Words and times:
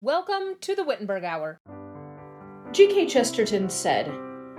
Welcome 0.00 0.54
to 0.60 0.76
the 0.76 0.84
Wittenberg 0.84 1.24
Hour. 1.24 1.60
G.K. 2.70 3.06
Chesterton 3.06 3.68
said, 3.68 4.06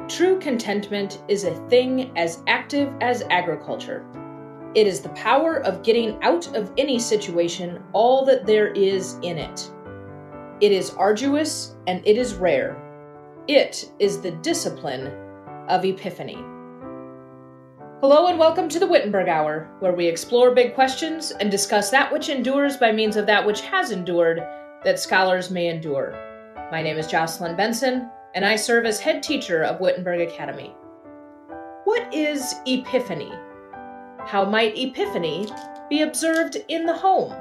True 0.10 0.38
contentment 0.38 1.24
is 1.30 1.46
a 1.46 1.56
thing 1.70 2.12
as 2.18 2.44
active 2.46 2.94
as 3.00 3.22
agriculture. 3.30 4.06
It 4.76 4.86
is 4.86 5.00
the 5.00 5.08
power 5.10 5.64
of 5.64 5.82
getting 5.82 6.22
out 6.24 6.54
of 6.58 6.74
any 6.78 7.00
situation 7.00 7.82
all 7.94 8.26
that 8.26 8.46
there 8.46 8.74
is 8.74 9.14
in 9.22 9.38
it. 9.38 9.72
It 10.60 10.74
is 10.74 10.90
arduous 10.96 11.78
and 11.88 12.06
it 12.06 12.18
is 12.18 12.34
rare. 12.34 12.76
It 13.48 13.94
is 13.98 14.20
the 14.20 14.32
discipline 14.32 15.08
of 15.70 15.86
epiphany. 15.86 16.44
Hello 18.02 18.28
and 18.28 18.38
welcome 18.38 18.68
to 18.68 18.80
the 18.80 18.88
Wittenberg 18.88 19.30
Hour, 19.30 19.74
where 19.80 19.94
we 19.94 20.06
explore 20.06 20.54
big 20.54 20.76
questions 20.76 21.32
and 21.32 21.50
discuss 21.50 21.90
that 21.92 22.12
which 22.12 22.28
endures 22.28 22.76
by 22.76 22.92
means 22.92 23.16
of 23.16 23.26
that 23.28 23.46
which 23.46 23.62
has 23.62 23.92
endured, 23.92 24.46
that 24.84 25.00
scholars 25.00 25.50
may 25.52 25.68
endure. 25.68 26.14
My 26.72 26.82
name 26.82 26.98
is 26.98 27.08
Jocelyn 27.08 27.56
Benson, 27.56 28.10
and 28.34 28.46
I 28.46 28.56
serve 28.56 28.86
as 28.86 29.00
head 29.00 29.22
teacher 29.22 29.64
of 29.64 29.82
Wittenberg 29.82 30.22
Academy. 30.22 30.74
What 31.84 32.14
is 32.14 32.56
Epiphany? 32.66 33.32
How 34.26 34.46
might 34.46 34.78
Epiphany 34.78 35.48
be 35.90 36.04
observed 36.04 36.58
in 36.70 36.86
the 36.86 36.94
home? 36.94 37.36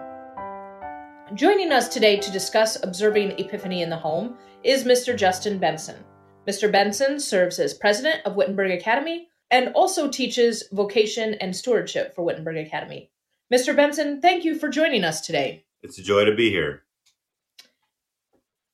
Joining 1.35 1.71
us 1.71 1.89
today 1.89 2.17
to 2.17 2.33
discuss 2.33 2.83
observing 2.83 3.39
Epiphany 3.39 3.83
in 3.83 3.91
the 3.91 3.97
home 3.97 4.37
is 4.65 4.85
Mr. 4.85 5.17
Justin 5.17 5.59
Benson. 5.59 6.03
Mr. 6.49 6.73
Benson 6.73 7.21
serves 7.21 7.59
as 7.59 7.75
president 7.75 8.25
of 8.25 8.35
Wittenberg 8.35 8.71
Academy 8.71 9.29
and 9.51 9.69
also 9.75 10.09
teaches 10.09 10.65
vocation 10.73 11.35
and 11.35 11.55
stewardship 11.55 12.15
for 12.15 12.23
Wittenberg 12.23 12.57
Academy. 12.57 13.11
Mr. 13.53 13.77
Benson, 13.77 14.21
thank 14.21 14.45
you 14.45 14.59
for 14.59 14.69
joining 14.69 15.05
us 15.05 15.21
today. 15.21 15.67
It's 15.83 15.99
a 15.99 16.03
joy 16.03 16.25
to 16.25 16.35
be 16.35 16.51
here. 16.51 16.85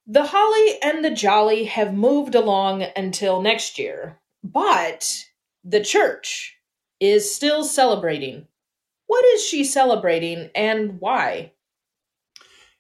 The 0.07 0.27
holly 0.27 0.79
and 0.83 1.03
the 1.03 1.11
jolly 1.11 1.65
have 1.65 1.95
moved 1.95 2.35
along 2.35 2.85
until 2.95 3.41
next 3.41 3.79
year, 3.79 4.21
but 4.43 5.11
the 5.65 5.83
church 5.83 6.59
is 7.01 7.35
still 7.35 7.65
celebrating. 7.65 8.47
What 9.07 9.25
is 9.25 9.43
she 9.43 9.65
celebrating 9.65 10.51
and 10.55 11.01
why? 11.01 11.53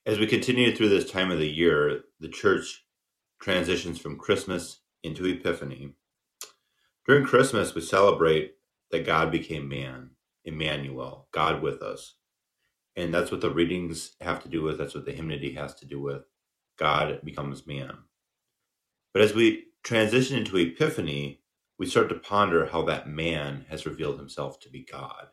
As 0.04 0.18
we 0.18 0.26
continue 0.26 0.76
through 0.76 0.90
this 0.90 1.10
time 1.10 1.30
of 1.30 1.38
the 1.38 1.48
year, 1.48 2.02
the 2.20 2.28
church 2.28 2.84
transitions 3.40 3.98
from 3.98 4.18
Christmas 4.18 4.80
into 5.02 5.24
Epiphany. 5.24 5.94
During 7.06 7.24
Christmas, 7.24 7.74
we 7.74 7.80
celebrate 7.80 8.56
that 8.90 9.06
God 9.06 9.32
became 9.32 9.66
man, 9.66 10.10
Emmanuel, 10.44 11.28
God 11.32 11.62
with 11.62 11.80
us. 11.80 12.16
And 12.96 13.14
that's 13.14 13.30
what 13.30 13.40
the 13.40 13.50
readings 13.50 14.14
have 14.20 14.42
to 14.42 14.48
do 14.50 14.62
with. 14.62 14.76
That's 14.76 14.94
what 14.94 15.06
the 15.06 15.12
hymnody 15.12 15.54
has 15.54 15.74
to 15.76 15.86
do 15.86 16.02
with. 16.02 16.24
God 16.78 17.20
becomes 17.24 17.66
man. 17.66 17.98
But 19.12 19.22
as 19.22 19.34
we 19.34 19.64
transition 19.82 20.38
into 20.38 20.56
Epiphany, 20.56 21.40
we 21.78 21.86
start 21.86 22.08
to 22.08 22.14
ponder 22.14 22.66
how 22.66 22.82
that 22.82 23.08
man 23.08 23.66
has 23.68 23.86
revealed 23.86 24.18
himself 24.18 24.60
to 24.60 24.70
be 24.70 24.86
God 24.90 25.28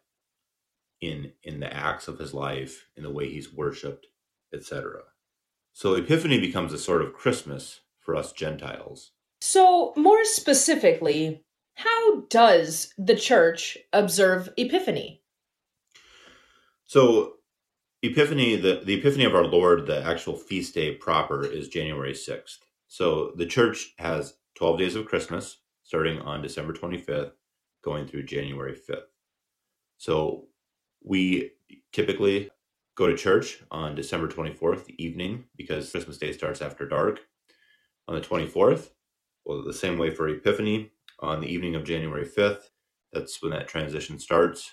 in, 0.99 1.33
in 1.43 1.59
the 1.59 1.73
acts 1.73 2.07
of 2.07 2.19
his 2.19 2.33
life, 2.33 2.87
in 2.95 3.03
the 3.03 3.11
way 3.11 3.29
he's 3.29 3.53
worshiped, 3.53 4.07
etc. 4.53 5.01
So 5.73 5.95
Epiphany 5.95 6.39
becomes 6.39 6.73
a 6.73 6.77
sort 6.77 7.01
of 7.01 7.13
Christmas 7.13 7.81
for 7.99 8.15
us 8.15 8.31
Gentiles. 8.31 9.11
So, 9.39 9.93
more 9.95 10.23
specifically, 10.23 11.43
how 11.75 12.21
does 12.29 12.93
the 12.97 13.15
church 13.15 13.77
observe 13.91 14.49
Epiphany? 14.57 15.23
So, 16.85 17.35
Epiphany, 18.03 18.55
the, 18.55 18.81
the 18.83 18.95
Epiphany 18.95 19.25
of 19.25 19.35
our 19.35 19.45
Lord, 19.45 19.85
the 19.85 20.03
actual 20.03 20.35
feast 20.35 20.73
day 20.73 20.95
proper, 20.95 21.45
is 21.45 21.67
January 21.67 22.13
6th. 22.13 22.57
So, 22.87 23.31
the 23.35 23.45
church 23.45 23.93
has 23.99 24.35
12 24.55 24.79
days 24.79 24.95
of 24.95 25.05
Christmas, 25.05 25.57
starting 25.83 26.19
on 26.19 26.41
December 26.41 26.73
25th, 26.73 27.31
going 27.83 28.07
through 28.07 28.23
January 28.23 28.73
5th. 28.75 29.03
So, 29.97 30.47
we 31.03 31.51
typically 31.93 32.49
go 32.95 33.07
to 33.07 33.15
church 33.15 33.61
on 33.69 33.95
December 33.95 34.27
24th 34.27 34.89
evening 34.97 35.45
because 35.55 35.91
Christmas 35.91 36.17
Day 36.17 36.33
starts 36.33 36.61
after 36.61 36.87
dark. 36.87 37.21
On 38.07 38.15
the 38.15 38.21
24th, 38.21 38.89
well, 39.45 39.63
the 39.63 39.73
same 39.73 39.97
way 39.97 40.09
for 40.09 40.27
Epiphany, 40.27 40.91
on 41.19 41.39
the 41.39 41.47
evening 41.47 41.75
of 41.75 41.83
January 41.83 42.25
5th. 42.25 42.69
That's 43.13 43.41
when 43.41 43.51
that 43.51 43.67
transition 43.67 44.19
starts 44.19 44.71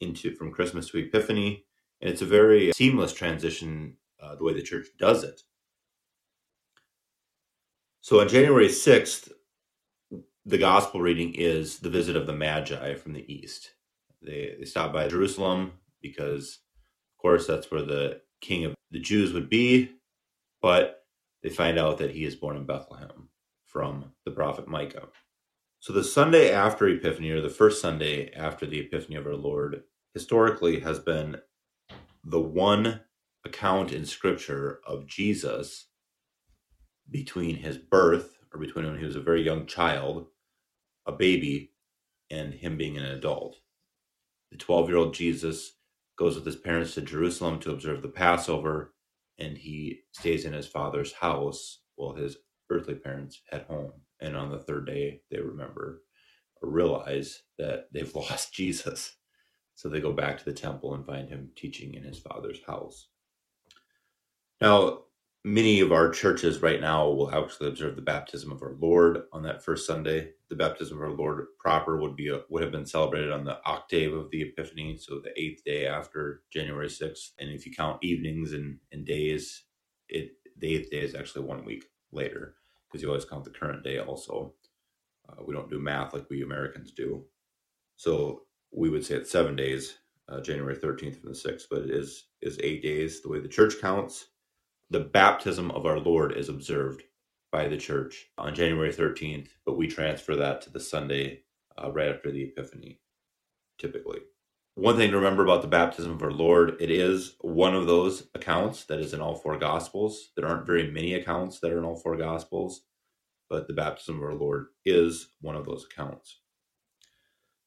into 0.00 0.34
from 0.34 0.52
Christmas 0.52 0.90
to 0.90 0.98
Epiphany. 0.98 1.64
And 2.02 2.10
it's 2.10 2.20
a 2.20 2.26
very 2.26 2.72
seamless 2.72 3.12
transition 3.12 3.96
uh, 4.20 4.34
the 4.34 4.44
way 4.44 4.52
the 4.52 4.62
church 4.62 4.88
does 4.98 5.22
it. 5.22 5.40
So 8.00 8.20
on 8.20 8.28
January 8.28 8.68
6th, 8.68 9.30
the 10.44 10.58
gospel 10.58 11.00
reading 11.00 11.34
is 11.34 11.78
the 11.78 11.90
visit 11.90 12.16
of 12.16 12.26
the 12.26 12.32
Magi 12.32 12.94
from 12.94 13.12
the 13.12 13.32
east. 13.32 13.70
They, 14.20 14.56
they 14.58 14.64
stop 14.64 14.92
by 14.92 15.06
Jerusalem 15.06 15.74
because, 16.00 16.58
of 17.16 17.22
course, 17.22 17.46
that's 17.46 17.70
where 17.70 17.82
the 17.82 18.20
king 18.40 18.64
of 18.64 18.74
the 18.90 18.98
Jews 18.98 19.32
would 19.32 19.48
be, 19.48 19.92
but 20.60 21.04
they 21.44 21.48
find 21.48 21.78
out 21.78 21.98
that 21.98 22.10
he 22.10 22.24
is 22.24 22.34
born 22.34 22.56
in 22.56 22.66
Bethlehem 22.66 23.28
from 23.64 24.12
the 24.24 24.32
prophet 24.32 24.66
Micah. 24.66 25.08
So 25.78 25.92
the 25.92 26.04
Sunday 26.04 26.52
after 26.52 26.88
Epiphany, 26.88 27.30
or 27.30 27.40
the 27.40 27.48
first 27.48 27.80
Sunday 27.80 28.32
after 28.32 28.66
the 28.66 28.80
Epiphany 28.80 29.16
of 29.16 29.26
our 29.26 29.36
Lord, 29.36 29.82
historically 30.12 30.80
has 30.80 30.98
been 30.98 31.36
the 32.24 32.40
one 32.40 33.00
account 33.44 33.92
in 33.92 34.06
Scripture 34.06 34.80
of 34.86 35.06
Jesus 35.06 35.86
between 37.10 37.56
his 37.56 37.78
birth, 37.78 38.38
or 38.52 38.60
between 38.60 38.86
when 38.86 38.98
he 38.98 39.04
was 39.06 39.16
a 39.16 39.20
very 39.20 39.42
young 39.42 39.66
child, 39.66 40.26
a 41.06 41.12
baby, 41.12 41.72
and 42.30 42.54
him 42.54 42.76
being 42.76 42.96
an 42.96 43.04
adult. 43.04 43.56
The 44.50 44.58
12 44.58 44.88
year 44.88 44.98
old 44.98 45.14
Jesus 45.14 45.72
goes 46.16 46.36
with 46.36 46.46
his 46.46 46.56
parents 46.56 46.94
to 46.94 47.02
Jerusalem 47.02 47.58
to 47.60 47.72
observe 47.72 48.02
the 48.02 48.08
Passover, 48.08 48.94
and 49.38 49.58
he 49.58 50.00
stays 50.12 50.44
in 50.44 50.52
his 50.52 50.68
father's 50.68 51.12
house 51.14 51.80
while 51.96 52.14
his 52.14 52.36
earthly 52.70 52.94
parents 52.94 53.42
head 53.50 53.66
home 53.68 53.92
and 54.20 54.36
on 54.36 54.50
the 54.50 54.58
third 54.58 54.86
day 54.86 55.20
they 55.30 55.40
remember 55.40 56.02
or 56.62 56.70
realize 56.70 57.42
that 57.58 57.86
they've 57.92 58.14
lost 58.16 58.54
Jesus. 58.54 59.16
So 59.82 59.88
they 59.88 60.00
go 60.00 60.12
back 60.12 60.38
to 60.38 60.44
the 60.44 60.52
temple 60.52 60.94
and 60.94 61.04
find 61.04 61.28
him 61.28 61.50
teaching 61.56 61.94
in 61.94 62.04
his 62.04 62.20
father's 62.20 62.60
house. 62.64 63.08
Now, 64.60 65.00
many 65.42 65.80
of 65.80 65.90
our 65.90 66.08
churches 66.08 66.62
right 66.62 66.80
now 66.80 67.08
will 67.08 67.34
actually 67.34 67.66
observe 67.66 67.96
the 67.96 68.02
baptism 68.02 68.52
of 68.52 68.62
our 68.62 68.76
Lord 68.78 69.22
on 69.32 69.42
that 69.42 69.64
first 69.64 69.84
Sunday. 69.84 70.34
The 70.50 70.54
baptism 70.54 70.98
of 70.98 71.02
our 71.02 71.10
Lord 71.10 71.46
proper 71.58 72.00
would 72.00 72.14
be 72.14 72.32
would 72.48 72.62
have 72.62 72.70
been 72.70 72.86
celebrated 72.86 73.32
on 73.32 73.42
the 73.44 73.58
octave 73.64 74.12
of 74.14 74.30
the 74.30 74.42
Epiphany, 74.42 74.98
so 74.98 75.18
the 75.18 75.36
eighth 75.36 75.64
day 75.64 75.88
after 75.88 76.44
January 76.52 76.88
sixth. 76.88 77.32
And 77.40 77.50
if 77.50 77.66
you 77.66 77.74
count 77.74 78.04
evenings 78.04 78.52
and, 78.52 78.78
and 78.92 79.04
days, 79.04 79.64
it 80.08 80.36
the 80.58 80.76
eighth 80.76 80.92
day 80.92 81.00
is 81.00 81.16
actually 81.16 81.44
one 81.44 81.64
week 81.64 81.86
later 82.12 82.54
because 82.86 83.02
you 83.02 83.08
always 83.08 83.24
count 83.24 83.42
the 83.42 83.50
current 83.50 83.82
day 83.82 83.98
also. 83.98 84.54
Uh, 85.28 85.42
we 85.44 85.52
don't 85.52 85.70
do 85.70 85.80
math 85.80 86.14
like 86.14 86.30
we 86.30 86.42
Americans 86.42 86.92
do. 86.92 87.24
So 87.96 88.42
we 88.72 88.88
would 88.90 89.04
say 89.04 89.16
it's 89.16 89.30
seven 89.30 89.56
days, 89.56 89.98
uh, 90.28 90.40
January 90.40 90.76
13th 90.76 91.20
from 91.20 91.30
the 91.32 91.38
6th, 91.38 91.64
but 91.70 91.82
it 91.82 91.90
is, 91.90 92.24
is 92.40 92.58
eight 92.62 92.82
days 92.82 93.22
the 93.22 93.28
way 93.28 93.40
the 93.40 93.48
church 93.48 93.74
counts. 93.80 94.26
The 94.90 95.00
baptism 95.00 95.70
of 95.70 95.86
our 95.86 95.98
Lord 95.98 96.32
is 96.36 96.48
observed 96.48 97.02
by 97.50 97.68
the 97.68 97.76
church 97.76 98.26
on 98.38 98.54
January 98.54 98.92
13th, 98.92 99.48
but 99.66 99.76
we 99.76 99.86
transfer 99.86 100.36
that 100.36 100.62
to 100.62 100.70
the 100.70 100.80
Sunday 100.80 101.42
uh, 101.82 101.90
right 101.92 102.08
after 102.08 102.30
the 102.30 102.44
Epiphany, 102.44 103.00
typically. 103.78 104.20
One 104.74 104.96
thing 104.96 105.10
to 105.10 105.18
remember 105.18 105.44
about 105.44 105.60
the 105.60 105.68
baptism 105.68 106.12
of 106.12 106.22
our 106.22 106.30
Lord, 106.30 106.76
it 106.80 106.90
is 106.90 107.36
one 107.42 107.74
of 107.74 107.86
those 107.86 108.28
accounts 108.34 108.84
that 108.84 109.00
is 109.00 109.12
in 109.12 109.20
all 109.20 109.34
four 109.34 109.58
Gospels. 109.58 110.30
There 110.34 110.46
aren't 110.46 110.66
very 110.66 110.90
many 110.90 111.12
accounts 111.12 111.60
that 111.60 111.70
are 111.70 111.78
in 111.78 111.84
all 111.84 111.96
four 111.96 112.16
Gospels, 112.16 112.82
but 113.50 113.66
the 113.66 113.74
baptism 113.74 114.16
of 114.16 114.22
our 114.22 114.34
Lord 114.34 114.68
is 114.86 115.28
one 115.42 115.56
of 115.56 115.66
those 115.66 115.84
accounts. 115.84 116.41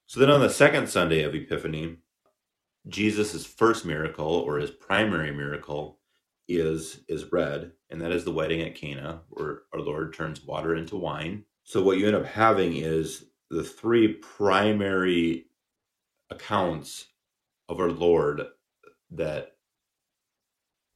So 0.08 0.20
then 0.20 0.30
on 0.30 0.42
the 0.42 0.50
second 0.50 0.88
Sunday 0.88 1.24
of 1.24 1.34
Epiphany, 1.34 1.98
Jesus' 2.88 3.46
first 3.46 3.86
miracle 3.86 4.28
or 4.28 4.58
his 4.58 4.70
primary 4.72 5.32
miracle 5.32 6.00
is 6.48 7.00
is 7.08 7.32
read, 7.32 7.72
and 7.90 8.00
that 8.02 8.12
is 8.12 8.24
the 8.24 8.32
wedding 8.32 8.62
at 8.62 8.76
Cana, 8.76 9.22
where 9.30 9.64
our 9.74 9.80
Lord 9.80 10.14
turns 10.14 10.44
water 10.44 10.76
into 10.76 10.96
wine. 10.96 11.46
So 11.64 11.82
what 11.82 11.98
you 11.98 12.06
end 12.06 12.16
up 12.16 12.26
having 12.26 12.76
is 12.76 13.26
the 13.50 13.64
three 13.64 14.14
primary 14.14 15.48
accounts 16.30 17.08
of 17.68 17.80
our 17.80 17.90
Lord 17.90 18.46
that 19.10 19.56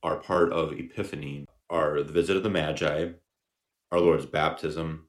are 0.04 0.18
part 0.18 0.54
of 0.54 0.74
Epiphany 0.74 1.48
are 1.70 2.04
the 2.04 2.14
visit 2.14 2.38
of 2.38 2.44
the 2.44 2.50
Magi, 2.50 3.10
our 3.92 4.00
Lord's 4.00 4.28
baptism, 4.28 5.08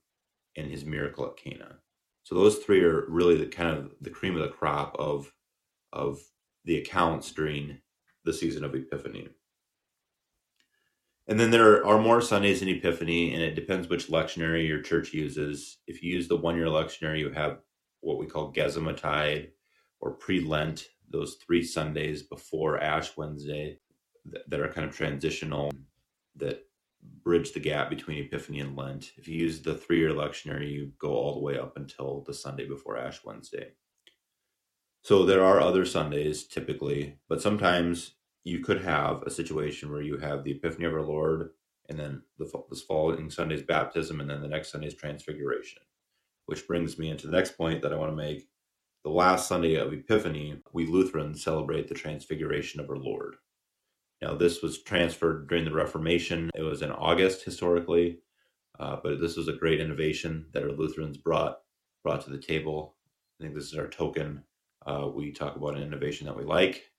and 0.57 0.71
his 0.71 0.87
miracle 0.87 1.27
at 1.27 1.37
Cana. 1.37 1.80
So 2.31 2.37
those 2.37 2.59
three 2.59 2.85
are 2.85 3.07
really 3.09 3.37
the 3.37 3.47
kind 3.47 3.77
of 3.77 3.91
the 4.01 4.09
cream 4.09 4.37
of 4.37 4.43
the 4.43 4.55
crop 4.55 4.95
of 5.01 5.33
of 5.93 6.21
the 6.65 6.79
accounts 6.79 7.33
during 7.33 7.79
the 8.25 8.33
season 8.33 8.63
of 8.63 8.73
Epiphany. 8.73 9.29
And 11.27 11.41
then 11.41 11.51
there 11.51 11.85
are 11.85 12.01
more 12.01 12.21
Sundays 12.21 12.63
in 12.63 12.69
Epiphany, 12.69 13.35
and 13.35 13.43
it 13.43 13.57
depends 13.57 13.89
which 13.89 14.07
lectionary 14.07 14.69
your 14.69 14.81
church 14.81 15.13
uses. 15.13 15.79
If 15.89 16.05
you 16.05 16.15
use 16.15 16.29
the 16.29 16.37
one 16.37 16.57
year 16.57 16.67
lectionary, 16.67 17.19
you 17.19 17.31
have 17.31 17.59
what 18.01 18.19
we 18.19 18.27
call 18.27 18.53
Gesimatide 18.53 19.49
or 20.01 20.13
pre 20.13 20.41
Lent, 20.41 20.87
those 21.11 21.37
three 21.45 21.65
Sundays 21.65 22.23
before 22.23 22.81
Ash 22.81 23.17
Wednesday 23.17 23.81
that 24.47 24.61
are 24.61 24.73
kind 24.73 24.87
of 24.87 24.95
transitional 24.95 25.73
that 26.37 26.65
bridge 27.03 27.53
the 27.53 27.61
gap 27.61 27.91
between 27.91 28.25
Epiphany 28.25 28.61
and 28.61 28.77
Lent. 28.77 29.13
If 29.17 29.29
you 29.29 29.37
use 29.37 29.61
the 29.61 29.75
three 29.75 29.99
year 29.99 30.11
lectionary, 30.11 30.71
you 30.71 30.93
go 30.99 31.13
all 31.13 31.35
the 31.35 31.41
way 31.41 31.59
up 31.59 31.77
until 31.77 32.25
the 32.27 32.35
Sunday 32.35 32.67
before 32.67 32.97
Ash 32.97 33.21
Wednesday. 33.25 33.73
So 35.03 35.25
there 35.25 35.45
are 35.45 35.61
other 35.61 35.85
Sundays 35.85 36.45
typically, 36.45 37.19
but 37.29 37.41
sometimes 37.41 38.15
you 38.45 38.61
could 38.61 38.83
have 38.83 39.23
a 39.23 39.31
situation 39.31 39.91
where 39.91 40.03
you 40.03 40.19
have 40.19 40.45
the 40.45 40.53
Epiphany 40.53 40.87
of 40.87 40.95
our 40.95 41.03
Lord, 41.03 41.51
and 41.89 41.99
then 41.99 42.23
the, 42.39 42.51
this 42.69 42.83
following 42.83 43.31
Sunday's 43.31 43.63
baptism, 43.63 44.21
and 44.21 44.31
then 44.31 44.41
the 44.41 44.49
next 44.49 44.73
Sunday's 44.73 44.95
transfiguration. 44.95 45.83
Which 46.47 46.67
brings 46.67 46.99
me 46.99 47.11
into 47.11 47.27
the 47.27 47.37
next 47.37 47.57
point 47.57 47.83
that 47.83 47.93
I 47.93 47.97
want 47.97 48.13
to 48.13 48.17
make. 48.17 48.49
The 49.05 49.11
last 49.11 49.49
Sunday 49.49 49.77
of 49.77 49.93
Epiphany, 49.93 50.61
we 50.73 50.87
Lutherans 50.87 51.43
celebrate 51.43 51.89
the 51.89 51.95
transfiguration 51.95 52.81
of 52.81 52.91
our 52.91 52.97
Lord. 52.97 53.37
Now, 54.23 54.35
this 54.35 54.63
was 54.63 54.83
transferred 54.83 55.49
during 55.49 55.65
the 55.65 55.73
Reformation. 55.73 56.51
It 56.55 56.63
was 56.63 56.83
in 56.83 56.91
August 56.91 57.43
historically, 57.45 58.19
uh, 58.79 58.97
but 59.03 59.21
this 59.21 59.37
was 59.37 59.49
a 59.49 59.55
great 59.55 59.81
innovation 59.81 60.47
that 60.53 60.63
our 60.63 60.73
Lutherans 60.73 61.17
brought 61.17 61.61
brought 62.03 62.23
to 62.25 62.31
the 62.31 62.39
table. 62.39 62.97
I 63.39 63.45
think 63.45 63.55
this 63.55 63.73
is 63.73 63.79
our 63.79 63.89
token. 63.89 64.43
Uh, 64.87 65.09
we 65.15 65.33
talk 65.33 65.57
about 65.57 65.77
an 65.77 65.83
innovation 65.83 66.27
that 66.27 66.37
we 66.37 66.45
like, 66.45 66.91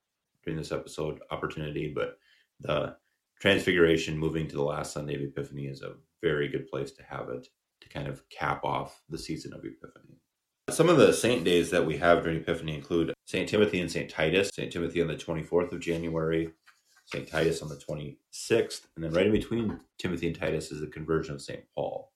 during 0.44 0.58
this 0.58 0.72
episode 0.72 1.20
opportunity, 1.30 1.92
but 1.94 2.18
the 2.60 2.96
Transfiguration 3.40 4.16
moving 4.16 4.46
to 4.46 4.54
the 4.54 4.62
last 4.62 4.92
Sunday 4.92 5.16
of 5.16 5.22
Epiphany 5.22 5.66
is 5.66 5.82
a 5.82 5.94
very 6.22 6.46
good 6.46 6.68
place 6.68 6.92
to 6.92 7.02
have 7.02 7.28
it 7.28 7.48
to 7.80 7.88
kind 7.88 8.06
of 8.06 8.22
cap 8.28 8.64
off 8.64 9.02
the 9.08 9.18
season 9.18 9.52
of 9.52 9.64
Epiphany. 9.64 10.20
Some 10.70 10.88
of 10.88 10.96
the 10.96 11.12
saint 11.12 11.42
days 11.42 11.70
that 11.70 11.84
we 11.84 11.96
have 11.96 12.22
during 12.22 12.38
Epiphany 12.38 12.76
include 12.76 13.12
St. 13.26 13.48
Timothy 13.48 13.80
and 13.80 13.90
St. 13.90 14.08
Titus. 14.08 14.50
St. 14.54 14.72
Timothy 14.72 15.02
on 15.02 15.08
the 15.08 15.16
24th 15.16 15.72
of 15.72 15.80
January, 15.80 16.52
St. 17.12 17.28
Titus 17.28 17.62
on 17.62 17.68
the 17.68 17.76
26th, 17.76 18.86
and 18.96 19.04
then 19.04 19.12
right 19.12 19.26
in 19.26 19.32
between 19.32 19.80
Timothy 19.98 20.28
and 20.28 20.36
Titus 20.38 20.72
is 20.72 20.80
the 20.80 20.86
conversion 20.86 21.34
of 21.34 21.42
St. 21.42 21.62
Paul. 21.74 22.10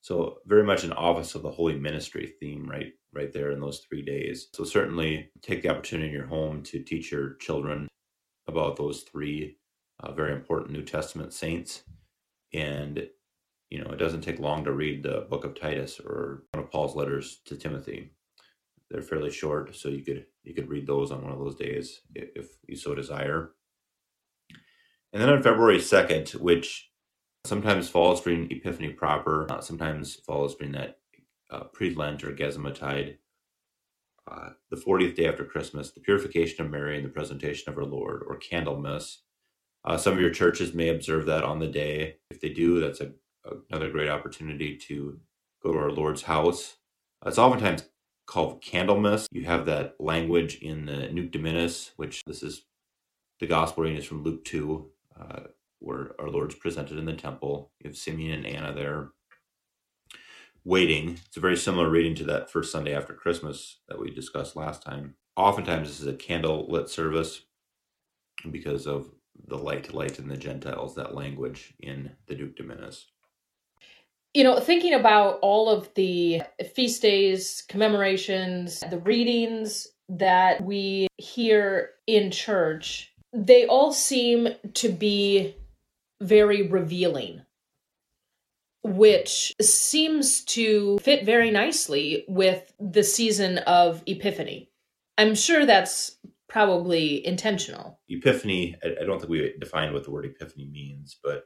So 0.00 0.38
very 0.46 0.64
much 0.64 0.84
an 0.84 0.92
office 0.92 1.34
of 1.34 1.42
the 1.42 1.50
holy 1.50 1.78
ministry 1.78 2.34
theme 2.40 2.68
right 2.68 2.92
right 3.12 3.32
there 3.32 3.52
in 3.52 3.60
those 3.60 3.78
3 3.78 4.02
days. 4.02 4.48
So 4.52 4.64
certainly 4.64 5.30
take 5.40 5.62
the 5.62 5.68
opportunity 5.70 6.08
in 6.08 6.14
your 6.14 6.26
home 6.26 6.62
to 6.64 6.82
teach 6.82 7.12
your 7.12 7.34
children 7.34 7.88
about 8.48 8.76
those 8.76 9.02
three 9.02 9.56
uh, 10.00 10.12
very 10.12 10.32
important 10.32 10.72
New 10.72 10.82
Testament 10.82 11.32
saints 11.32 11.84
and 12.52 13.08
you 13.70 13.82
know, 13.82 13.90
it 13.90 13.98
doesn't 13.98 14.20
take 14.20 14.38
long 14.38 14.62
to 14.64 14.72
read 14.72 15.02
the 15.02 15.26
book 15.28 15.44
of 15.44 15.58
Titus 15.58 15.98
or 15.98 16.44
one 16.52 16.62
of 16.62 16.70
Paul's 16.70 16.94
letters 16.94 17.40
to 17.46 17.56
Timothy. 17.56 18.12
They're 18.90 19.02
fairly 19.02 19.30
short, 19.30 19.74
so 19.74 19.88
you 19.88 20.04
could 20.04 20.26
you 20.44 20.54
could 20.54 20.68
read 20.68 20.86
those 20.86 21.10
on 21.10 21.22
one 21.22 21.32
of 21.32 21.38
those 21.38 21.56
days 21.56 22.02
if 22.14 22.50
you 22.68 22.76
so 22.76 22.94
desire. 22.94 23.50
And 25.14 25.22
then 25.22 25.30
on 25.30 25.44
February 25.44 25.78
2nd, 25.78 26.34
which 26.40 26.90
sometimes 27.44 27.88
falls 27.88 28.20
during 28.20 28.50
Epiphany 28.50 28.88
proper, 28.88 29.46
uh, 29.48 29.60
sometimes 29.60 30.16
falls 30.16 30.56
during 30.56 30.72
that 30.72 30.98
uh, 31.52 31.64
pre 31.72 31.94
Lent 31.94 32.24
or 32.24 32.32
Gesimatide. 32.32 33.18
Uh, 34.28 34.48
the 34.70 34.76
40th 34.76 35.14
day 35.14 35.28
after 35.28 35.44
Christmas, 35.44 35.92
the 35.92 36.00
purification 36.00 36.64
of 36.64 36.70
Mary 36.72 36.96
and 36.96 37.04
the 37.04 37.10
presentation 37.10 37.70
of 37.70 37.78
our 37.78 37.84
Lord, 37.84 38.24
or 38.26 38.40
Candlemas. 38.40 39.18
Uh, 39.84 39.96
some 39.96 40.14
of 40.14 40.20
your 40.20 40.30
churches 40.30 40.74
may 40.74 40.88
observe 40.88 41.26
that 41.26 41.44
on 41.44 41.60
the 41.60 41.68
day. 41.68 42.16
If 42.30 42.40
they 42.40 42.48
do, 42.48 42.80
that's 42.80 43.00
a, 43.00 43.12
another 43.70 43.90
great 43.90 44.08
opportunity 44.08 44.76
to 44.88 45.20
go 45.62 45.72
to 45.72 45.78
our 45.78 45.92
Lord's 45.92 46.22
house. 46.22 46.78
It's 47.24 47.38
oftentimes 47.38 47.88
called 48.26 48.64
Candlemas. 48.64 49.26
You 49.30 49.44
have 49.44 49.66
that 49.66 49.94
language 50.00 50.56
in 50.56 50.86
the 50.86 51.08
Nunc 51.12 51.30
Dimittis, 51.30 51.92
which 51.96 52.22
this 52.26 52.42
is 52.42 52.64
the 53.40 53.46
gospel 53.46 53.84
reading 53.84 53.98
is 53.98 54.06
from 54.06 54.22
Luke 54.22 54.44
2, 54.44 54.90
uh, 55.18 55.40
where 55.80 56.12
our 56.18 56.28
Lord's 56.28 56.54
presented 56.54 56.98
in 56.98 57.04
the 57.04 57.12
temple. 57.12 57.72
You 57.80 57.88
have 57.88 57.96
Simeon 57.96 58.44
and 58.44 58.46
Anna 58.46 58.72
there 58.72 59.10
waiting. 60.64 61.20
It's 61.26 61.36
a 61.36 61.40
very 61.40 61.56
similar 61.56 61.90
reading 61.90 62.14
to 62.16 62.24
that 62.24 62.50
first 62.50 62.72
Sunday 62.72 62.94
after 62.94 63.12
Christmas 63.12 63.80
that 63.88 64.00
we 64.00 64.10
discussed 64.10 64.56
last 64.56 64.82
time. 64.82 65.14
Oftentimes, 65.36 65.88
this 65.88 66.00
is 66.00 66.06
a 66.06 66.14
candle 66.14 66.66
lit 66.68 66.88
service 66.88 67.42
because 68.50 68.86
of 68.86 69.10
the 69.46 69.58
light 69.58 69.92
light 69.92 70.18
in 70.18 70.28
the 70.28 70.36
Gentiles, 70.36 70.94
that 70.94 71.14
language 71.14 71.74
in 71.80 72.12
the 72.26 72.34
Nunc 72.34 72.56
Dimittis. 72.56 73.04
You 74.32 74.42
know, 74.42 74.58
thinking 74.58 74.94
about 74.94 75.38
all 75.42 75.68
of 75.68 75.92
the 75.94 76.42
feast 76.74 77.02
days, 77.02 77.62
commemorations, 77.68 78.80
the 78.90 78.98
readings 78.98 79.86
that 80.08 80.62
we 80.62 81.06
hear 81.18 81.90
in 82.06 82.30
church, 82.30 83.13
they 83.34 83.66
all 83.66 83.92
seem 83.92 84.48
to 84.74 84.88
be 84.88 85.56
very 86.20 86.66
revealing, 86.68 87.42
which 88.82 89.52
seems 89.60 90.44
to 90.44 90.98
fit 90.98 91.24
very 91.24 91.50
nicely 91.50 92.24
with 92.28 92.72
the 92.78 93.02
season 93.02 93.58
of 93.58 94.02
Epiphany. 94.06 94.70
I'm 95.18 95.34
sure 95.34 95.66
that's 95.66 96.16
probably 96.48 97.26
intentional. 97.26 97.98
Epiphany, 98.08 98.76
I 98.84 99.04
don't 99.04 99.18
think 99.18 99.30
we 99.30 99.54
defined 99.58 99.92
what 99.92 100.04
the 100.04 100.12
word 100.12 100.26
epiphany 100.26 100.68
means, 100.70 101.16
but 101.22 101.44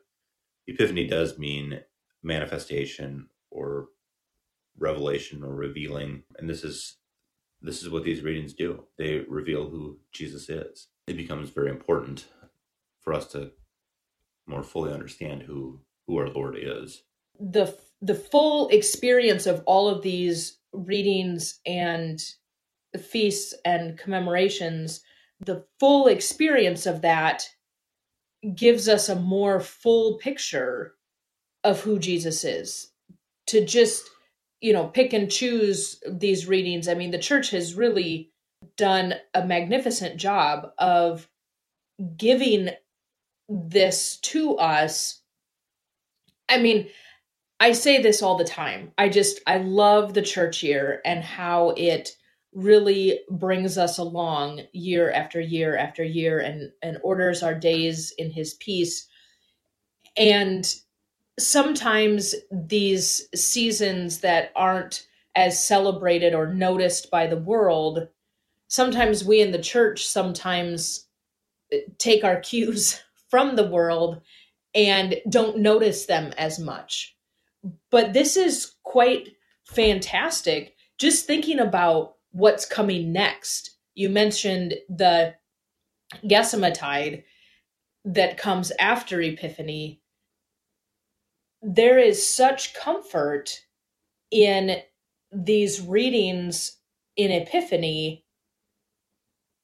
epiphany 0.67 1.07
does 1.07 1.39
mean 1.39 1.81
manifestation 2.23 3.29
or 3.51 3.87
revelation 4.79 5.43
or 5.43 5.55
revealing. 5.55 6.25
And 6.39 6.49
this 6.49 6.65
is 6.65 6.97
this 7.61 7.83
is 7.83 7.91
what 7.91 8.05
these 8.05 8.23
readings 8.23 8.53
do. 8.53 8.85
They 8.99 9.25
reveal 9.29 9.69
who 9.69 9.99
Jesus 10.13 10.49
is. 10.49 10.89
It 11.09 11.17
becomes 11.17 11.51
very 11.51 11.71
important 11.71 12.27
for 13.01 13.15
us 13.15 13.33
to 13.33 13.53
more 14.47 14.63
fully 14.63 14.93
understand 14.93 15.43
who 15.43 15.81
who 16.07 16.19
our 16.19 16.29
Lord 16.29 16.57
is. 16.59 17.03
The 17.41 17.77
the 18.01 18.15
full 18.15 18.69
experience 18.69 19.47
of 19.47 19.63
all 19.67 19.89
of 19.89 20.03
these 20.03 20.59
readings 20.73 21.61
and 21.67 22.23
feasts 23.01 23.55
and 23.65 23.99
commemorations, 23.99 25.01
the 25.41 25.65
full 25.81 26.07
experience 26.07 26.87
of 26.87 27.03
that 27.03 27.49
gives 28.55 28.89
us 28.89 29.09
a 29.09 29.17
more 29.17 29.61
full 29.61 30.19
picture 30.19 30.95
of 31.65 31.81
who 31.81 31.99
Jesus 31.99 32.45
is. 32.45 32.93
To 33.47 33.65
just, 33.65 34.05
you 34.61 34.75
know, 34.75 34.87
pick 34.87 35.15
and 35.15 35.31
choose 35.31 36.03
these 36.07 36.47
readings. 36.47 36.87
I 36.87 36.95
mean, 36.95 37.11
the 37.11 37.19
church 37.19 37.51
has 37.51 37.75
really 37.75 38.31
done 38.77 39.15
a 39.35 39.45
magnificent 39.45 40.17
job 40.17 40.73
of 40.79 41.29
giving 42.17 42.71
this 43.49 44.19
to 44.19 44.57
us. 44.57 45.21
I 46.49 46.59
mean, 46.59 46.89
I 47.61 47.73
say 47.73 48.01
this 48.01 48.23
all 48.23 48.37
the 48.37 48.45
time. 48.45 48.93
I 48.99 49.09
just, 49.09 49.41
I 49.47 49.59
love 49.59 50.15
the 50.15 50.23
church 50.23 50.63
year 50.63 51.01
and 51.05 51.25
how 51.25 51.71
it 51.71 52.11
really 52.55 53.21
brings 53.31 53.77
us 53.77 53.99
along 53.99 54.63
year 54.73 55.13
after 55.13 55.41
year 55.41 55.77
after 55.77 56.03
year 56.03 56.39
and, 56.39 56.71
and 56.83 56.99
orders 57.03 57.43
our 57.43 57.55
days 57.55 58.13
in 58.17 58.31
his 58.31 58.55
peace. 58.55 59.07
And 60.17 60.73
sometimes 61.39 62.35
these 62.51 63.29
seasons 63.35 64.21
that 64.21 64.51
aren't 64.57 65.07
as 65.35 65.63
celebrated 65.63 66.35
or 66.35 66.53
noticed 66.53 67.11
by 67.11 67.27
the 67.27 67.37
world, 67.37 68.09
sometimes 68.69 69.25
we 69.25 69.41
in 69.41 69.51
the 69.51 69.59
church 69.59 70.07
sometimes 70.07 71.07
uh, 71.73 71.79
take 71.99 72.23
our 72.23 72.41
cues 72.41 73.01
from 73.31 73.57
the 73.57 73.67
world 73.67 74.21
and 74.75 75.17
don't 75.29 75.59
notice 75.59 76.07
them 76.07 76.33
as 76.39 76.59
much. 76.59 77.17
But 77.91 78.13
this 78.13 78.37
is 78.37 78.75
quite 78.85 79.31
fantastic. 79.65 80.77
Just 80.99 81.27
thinking 81.27 81.59
about 81.59 82.15
what's 82.31 82.65
coming 82.65 83.13
next. 83.13 83.77
You 83.95 84.09
mentioned 84.09 84.75
the 84.89 85.35
Gesimatide 86.25 87.25
that 88.05 88.39
comes 88.39 88.73
after 88.79 89.21
Epiphany. 89.21 90.01
There 91.61 91.99
is 91.99 92.25
such 92.25 92.75
comfort 92.75 93.63
in 94.31 94.77
these 95.33 95.81
readings 95.81 96.79
in 97.17 97.31
Epiphany 97.31 98.25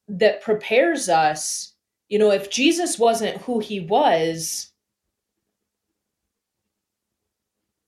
that 0.08 0.42
prepares 0.42 1.08
us 1.08 1.74
you 2.08 2.18
know, 2.18 2.30
if 2.30 2.50
Jesus 2.50 2.98
wasn't 2.98 3.42
who 3.42 3.60
he 3.60 3.80
was, 3.80 4.72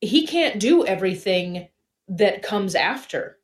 he 0.00 0.26
can't 0.26 0.58
do 0.58 0.86
everything 0.86 1.68
that 2.08 2.42
comes 2.42 2.74
after. 2.74 3.38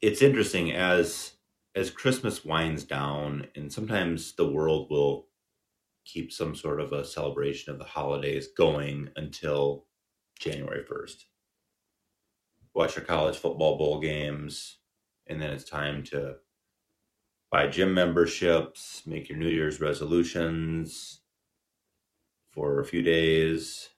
It's 0.00 0.22
interesting 0.22 0.72
as 0.72 1.32
as 1.74 1.90
Christmas 1.90 2.44
winds 2.44 2.82
down 2.82 3.46
and 3.54 3.72
sometimes 3.72 4.32
the 4.32 4.48
world 4.48 4.88
will 4.90 5.28
keep 6.04 6.32
some 6.32 6.56
sort 6.56 6.80
of 6.80 6.92
a 6.92 7.04
celebration 7.04 7.72
of 7.72 7.78
the 7.78 7.84
holidays 7.84 8.48
going 8.56 9.10
until 9.16 9.84
January 10.40 10.84
1st. 10.84 11.24
Watch 12.74 12.96
your 12.96 13.04
college 13.04 13.36
football 13.36 13.76
bowl 13.78 14.00
games, 14.00 14.78
and 15.26 15.40
then 15.40 15.50
it's 15.50 15.64
time 15.64 16.02
to 16.04 16.36
buy 17.50 17.66
gym 17.66 17.94
memberships, 17.94 19.02
make 19.06 19.28
your 19.28 19.38
New 19.38 19.48
Year's 19.48 19.80
resolutions 19.80 21.20
for 22.50 22.80
a 22.80 22.84
few 22.84 23.02
days. 23.02 23.90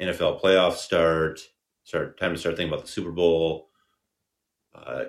NFL 0.00 0.40
playoffs 0.40 0.78
start. 0.78 1.40
Start 1.84 2.18
time 2.18 2.32
to 2.32 2.38
start 2.38 2.56
thinking 2.56 2.72
about 2.72 2.84
the 2.84 2.90
Super 2.90 3.10
Bowl. 3.10 3.70
Uh, 4.74 5.04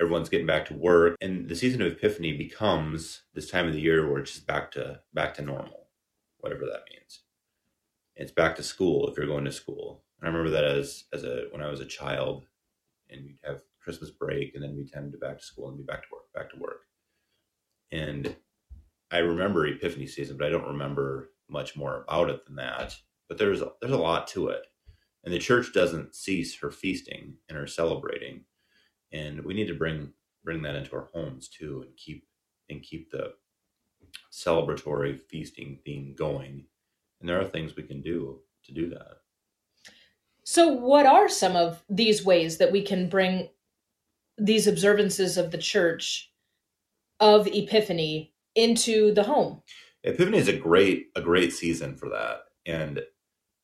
everyone's 0.00 0.28
getting 0.28 0.46
back 0.46 0.66
to 0.66 0.74
work, 0.74 1.16
and 1.20 1.48
the 1.48 1.56
season 1.56 1.82
of 1.82 1.92
Epiphany 1.92 2.36
becomes 2.36 3.22
this 3.34 3.50
time 3.50 3.66
of 3.66 3.74
the 3.74 3.80
year 3.80 4.08
where 4.08 4.20
it's 4.20 4.32
just 4.32 4.46
back 4.46 4.70
to 4.72 5.00
back 5.12 5.34
to 5.34 5.42
normal, 5.42 5.88
whatever 6.38 6.64
that 6.66 6.84
means. 6.90 7.20
It's 8.16 8.32
back 8.32 8.56
to 8.56 8.62
school 8.62 9.08
if 9.08 9.16
you're 9.16 9.26
going 9.26 9.44
to 9.46 9.52
school. 9.52 10.04
And 10.20 10.28
I 10.28 10.30
remember 10.30 10.50
that 10.50 10.64
as 10.64 11.04
as 11.12 11.24
a 11.24 11.44
when 11.50 11.62
I 11.62 11.70
was 11.70 11.80
a 11.80 11.86
child, 11.86 12.46
and 13.08 13.24
we'd 13.24 13.38
have 13.44 13.62
Christmas 13.82 14.10
break, 14.10 14.54
and 14.54 14.62
then 14.62 14.76
we'd 14.76 14.92
tend 14.92 15.12
to 15.12 15.18
back 15.18 15.38
to 15.38 15.44
school 15.44 15.68
and 15.68 15.78
be 15.78 15.84
back 15.84 16.02
to 16.02 16.08
work, 16.12 16.32
back 16.34 16.50
to 16.50 16.58
work. 16.58 16.82
And 17.92 18.34
I 19.10 19.18
remember 19.18 19.66
Epiphany 19.66 20.06
season, 20.06 20.36
but 20.36 20.46
I 20.46 20.50
don't 20.50 20.68
remember 20.68 21.30
much 21.48 21.76
more 21.76 22.02
about 22.02 22.30
it 22.30 22.46
than 22.46 22.56
that. 22.56 22.96
But 23.28 23.38
there's 23.38 23.62
a, 23.62 23.72
there's 23.80 23.92
a 23.92 23.98
lot 23.98 24.26
to 24.28 24.48
it, 24.48 24.66
and 25.24 25.32
the 25.32 25.38
church 25.38 25.72
doesn't 25.72 26.14
cease 26.14 26.58
her 26.58 26.70
feasting 26.70 27.34
and 27.48 27.56
her 27.56 27.66
celebrating, 27.66 28.44
and 29.12 29.44
we 29.44 29.54
need 29.54 29.68
to 29.68 29.74
bring 29.74 30.12
bring 30.42 30.62
that 30.62 30.74
into 30.74 30.96
our 30.96 31.10
homes 31.12 31.48
too, 31.48 31.84
and 31.86 31.96
keep 31.96 32.26
and 32.68 32.82
keep 32.82 33.10
the 33.10 33.34
celebratory 34.32 35.18
feasting 35.18 35.78
theme 35.84 36.14
going. 36.16 36.64
And 37.20 37.28
there 37.28 37.40
are 37.40 37.44
things 37.44 37.76
we 37.76 37.82
can 37.82 38.00
do 38.00 38.40
to 38.64 38.72
do 38.72 38.88
that. 38.90 39.18
So, 40.42 40.68
what 40.68 41.06
are 41.06 41.28
some 41.28 41.54
of 41.54 41.82
these 41.88 42.24
ways 42.24 42.58
that 42.58 42.72
we 42.72 42.82
can 42.82 43.08
bring 43.08 43.50
these 44.38 44.66
observances 44.66 45.36
of 45.36 45.50
the 45.50 45.58
church 45.58 46.29
of 47.20 47.46
Epiphany 47.46 48.32
into 48.54 49.12
the 49.14 49.24
home? 49.24 49.62
Epiphany 50.04 50.38
is 50.38 50.48
a 50.48 50.56
great 50.56 51.08
a 51.14 51.20
great 51.20 51.52
season 51.52 51.96
for 51.96 52.08
that, 52.08 52.44
and 52.66 53.02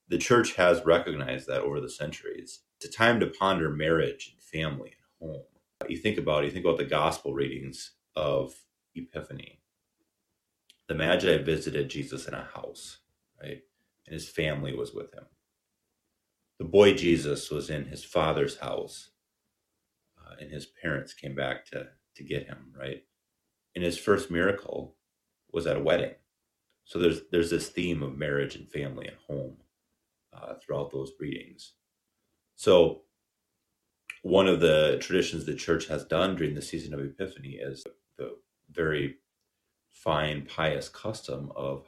the 0.09 0.19
church 0.19 0.55
has 0.55 0.85
recognized 0.85 1.49
that 1.49 1.63
over 1.63 1.81
the 1.81 1.91
centuries. 1.91 2.61
It's 2.79 2.95
a 2.95 2.99
time 2.99 3.21
to 3.21 3.27
ponder 3.27 3.71
marriage 3.71 4.33
and 4.33 4.43
family 4.43 4.93
and 5.21 5.31
home. 5.31 5.43
You 5.89 5.97
think 5.97 6.19
about 6.19 6.45
you 6.45 6.51
think 6.51 6.65
about 6.65 6.79
the 6.79 6.85
gospel 6.85 7.35
readings 7.35 7.93
of 8.15 8.55
Epiphany. 8.95 9.61
The 10.89 10.95
Magi 10.95 11.39
visited 11.39 11.89
Jesus 11.89 12.29
in 12.29 12.35
a 12.35 12.49
house, 12.55 12.99
right? 13.43 13.63
And 14.07 14.15
his 14.15 14.29
family 14.29 14.75
was 14.75 14.95
with 14.95 15.13
him. 15.13 15.25
The 16.59 16.65
boy 16.65 16.95
Jesus 16.95 17.51
was 17.51 17.71
in 17.71 17.87
his 17.87 18.05
father's 18.05 18.59
house, 18.59 19.11
uh, 20.19 20.37
and 20.41 20.51
his 20.51 20.67
parents 20.67 21.13
came 21.13 21.35
back 21.35 21.67
to, 21.67 21.89
to 22.17 22.25
get 22.25 22.47
him, 22.47 22.73
right? 22.79 23.03
And 23.77 23.85
his 23.85 23.99
first 23.99 24.33
miracle 24.33 24.97
was 25.53 25.69
at 25.69 25.77
a 25.77 25.83
wedding. 25.83 26.15
So 26.87 26.99
there's 26.99 27.23
there's 27.31 27.51
this 27.51 27.69
theme 27.69 28.03
of 28.03 28.19
marriage 28.19 28.57
and 28.57 28.69
family 28.69 29.09
and 29.09 29.19
home 29.29 29.59
uh, 30.33 30.55
throughout 30.55 30.93
those 30.93 31.13
readings. 31.21 31.75
So 32.57 33.03
one 34.23 34.49
of 34.49 34.61
the 34.61 34.99
traditions 35.01 35.47
the 35.47 35.55
church 35.55 35.89
has 35.89 36.05
done 36.05 36.37
during 36.37 36.55
the 36.55 36.63
season 36.63 36.95
of 36.95 37.01
Epiphany 37.01 37.59
is 37.61 37.85
the 38.19 38.37
very 38.73 39.17
fine 39.93 40.47
pious 40.47 40.89
custom 40.89 41.53
of 41.57 41.87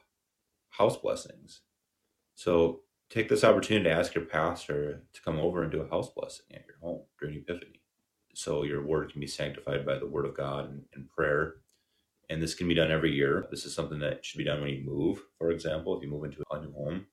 house 0.71 0.97
blessings. 0.97 1.62
So 2.35 2.83
take 3.11 3.28
this 3.28 3.45
opportunity 3.45 3.90
to 3.90 3.97
ask 3.97 4.14
your 4.14 4.25
pastor 4.25 5.04
to 5.12 5.23
come 5.23 5.38
over 5.38 5.62
and 5.62 5.73
do 5.73 5.83
a 5.83 5.88
house 5.90 6.11
blessing 6.11 6.47
at 6.54 6.66
your 6.66 6.76
home 6.80 7.02
during 7.21 7.37
Epiphany. 7.38 7.80
So 8.35 8.62
your 8.64 8.87
word 8.87 9.12
can 9.12 9.21
be 9.21 9.26
sanctified 9.26 9.85
by 9.87 9.99
the 9.99 10.07
word 10.07 10.26
of 10.26 10.37
God 10.37 10.71
and, 10.71 10.85
and 10.95 11.09
prayer. 11.09 11.57
And 12.31 12.43
this 12.43 12.55
can 12.55 12.69
be 12.69 12.75
done 12.75 12.91
every 12.91 13.13
year. 13.13 13.47
This 13.51 13.65
is 13.65 13.75
something 13.75 14.01
that 14.01 14.25
should 14.25 14.39
be 14.39 14.45
done 14.45 14.61
when 14.61 14.71
you 14.71 14.85
move, 14.85 15.23
for 15.39 15.51
example, 15.51 15.97
if 15.97 16.03
you 16.03 16.11
move 16.11 16.25
into 16.25 16.43
a 16.51 16.61
new 16.61 16.73
home, 16.73 17.07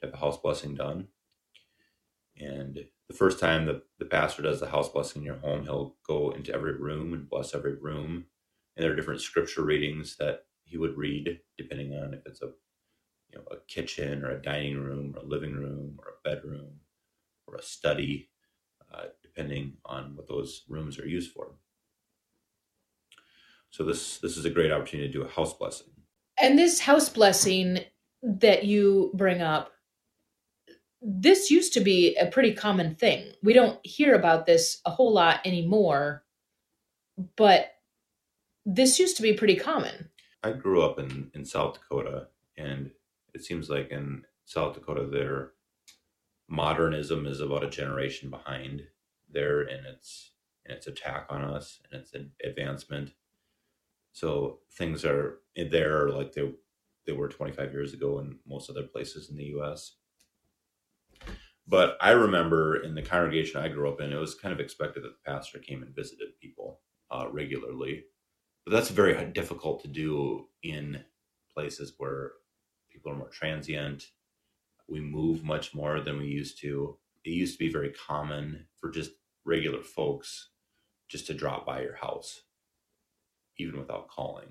to 0.00 0.06
have 0.06 0.14
a 0.14 0.18
house 0.18 0.38
blessing 0.38 0.74
done. 0.74 1.08
And 2.38 2.78
the 3.08 3.14
first 3.14 3.38
time 3.38 3.66
the, 3.66 3.82
the 3.98 4.04
pastor 4.04 4.42
does 4.42 4.60
the 4.60 4.70
house 4.70 4.88
blessing 4.88 5.22
in 5.22 5.26
your 5.26 5.38
home, 5.38 5.64
he'll 5.64 5.96
go 6.06 6.30
into 6.30 6.54
every 6.54 6.74
room 6.76 7.12
and 7.12 7.28
bless 7.28 7.54
every 7.54 7.74
room. 7.76 8.26
And 8.76 8.84
there 8.84 8.92
are 8.92 8.96
different 8.96 9.20
scripture 9.20 9.62
readings 9.62 10.16
that 10.18 10.44
he 10.64 10.78
would 10.78 10.96
read, 10.96 11.40
depending 11.58 11.92
on 11.94 12.14
if 12.14 12.20
it's 12.26 12.42
a 12.42 12.52
you 13.30 13.38
know 13.38 13.44
a 13.50 13.56
kitchen 13.68 14.24
or 14.24 14.30
a 14.30 14.42
dining 14.42 14.78
room 14.78 15.14
or 15.16 15.20
a 15.20 15.26
living 15.26 15.54
room 15.54 15.98
or 15.98 16.06
a 16.08 16.28
bedroom 16.28 16.80
or 17.46 17.56
a 17.56 17.62
study, 17.62 18.30
uh, 18.92 19.04
depending 19.22 19.74
on 19.84 20.16
what 20.16 20.28
those 20.28 20.62
rooms 20.68 20.98
are 20.98 21.06
used 21.06 21.32
for. 21.32 21.52
So 23.70 23.84
this 23.84 24.18
this 24.18 24.36
is 24.36 24.44
a 24.44 24.50
great 24.50 24.72
opportunity 24.72 25.08
to 25.08 25.12
do 25.12 25.24
a 25.24 25.28
house 25.28 25.54
blessing. 25.54 25.88
And 26.40 26.58
this 26.58 26.80
house 26.80 27.08
blessing 27.08 27.80
that 28.22 28.64
you 28.64 29.10
bring 29.14 29.40
up, 29.40 29.72
this 31.02 31.50
used 31.50 31.72
to 31.74 31.80
be 31.80 32.16
a 32.16 32.26
pretty 32.26 32.52
common 32.52 32.94
thing. 32.94 33.32
We 33.42 33.52
don't 33.52 33.78
hear 33.84 34.14
about 34.14 34.46
this 34.46 34.80
a 34.84 34.90
whole 34.90 35.12
lot 35.12 35.40
anymore, 35.46 36.24
but 37.36 37.74
this 38.66 38.98
used 38.98 39.16
to 39.16 39.22
be 39.22 39.34
pretty 39.34 39.56
common. 39.56 40.10
I 40.42 40.52
grew 40.52 40.82
up 40.82 40.98
in, 40.98 41.30
in 41.34 41.44
South 41.44 41.74
Dakota, 41.74 42.28
and 42.56 42.90
it 43.34 43.44
seems 43.44 43.68
like 43.68 43.90
in 43.90 44.24
South 44.44 44.74
Dakota, 44.74 45.06
their 45.06 45.52
modernism 46.48 47.26
is 47.26 47.40
about 47.40 47.64
a 47.64 47.70
generation 47.70 48.30
behind 48.30 48.82
there 49.30 49.62
in 49.62 49.84
its 49.86 50.32
in 50.66 50.72
its 50.72 50.86
attack 50.86 51.26
on 51.30 51.42
us 51.42 51.80
and 51.90 52.00
its 52.00 52.12
advancement. 52.44 53.12
So 54.12 54.60
things 54.76 55.04
are 55.04 55.38
there 55.56 56.10
like 56.10 56.32
they 56.32 56.52
they 57.06 57.12
were 57.12 57.28
25 57.28 57.72
years 57.72 57.92
ago 57.94 58.18
in 58.18 58.38
most 58.46 58.70
other 58.70 58.82
places 58.82 59.30
in 59.30 59.36
the 59.36 59.46
U.S. 59.46 59.94
But 61.66 61.96
I 62.00 62.10
remember 62.10 62.82
in 62.82 62.94
the 62.94 63.02
congregation 63.02 63.60
I 63.60 63.68
grew 63.68 63.88
up 63.88 64.00
in, 64.00 64.12
it 64.12 64.16
was 64.16 64.34
kind 64.34 64.52
of 64.52 64.60
expected 64.60 65.04
that 65.04 65.10
the 65.10 65.30
pastor 65.30 65.58
came 65.58 65.82
and 65.82 65.94
visited 65.94 66.38
people 66.40 66.80
uh, 67.10 67.26
regularly. 67.30 68.04
But 68.64 68.72
that's 68.72 68.90
very 68.90 69.24
difficult 69.32 69.82
to 69.82 69.88
do 69.88 70.48
in 70.62 71.04
places 71.52 71.94
where 71.98 72.32
people 72.90 73.12
are 73.12 73.16
more 73.16 73.28
transient. 73.28 74.04
We 74.88 75.00
move 75.00 75.44
much 75.44 75.74
more 75.74 76.00
than 76.00 76.18
we 76.18 76.26
used 76.26 76.60
to. 76.60 76.98
It 77.24 77.30
used 77.30 77.54
to 77.54 77.64
be 77.64 77.72
very 77.72 77.92
common 77.92 78.66
for 78.76 78.90
just 78.90 79.12
regular 79.44 79.82
folks 79.82 80.50
just 81.08 81.26
to 81.26 81.34
drop 81.34 81.66
by 81.66 81.82
your 81.82 81.96
house, 81.96 82.42
even 83.60 83.80
without 83.80 84.08
calling. 84.08 84.48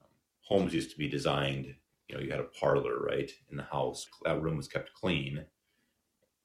Um, 0.00 0.08
homes 0.42 0.74
used 0.74 0.90
to 0.92 0.98
be 0.98 1.08
designed, 1.08 1.74
you 2.08 2.16
know, 2.16 2.22
you 2.22 2.30
had 2.30 2.40
a 2.40 2.44
parlor, 2.44 3.00
right, 3.00 3.30
in 3.50 3.56
the 3.56 3.64
house. 3.64 4.06
That 4.24 4.42
room 4.42 4.56
was 4.58 4.68
kept 4.68 4.94
clean, 4.94 5.46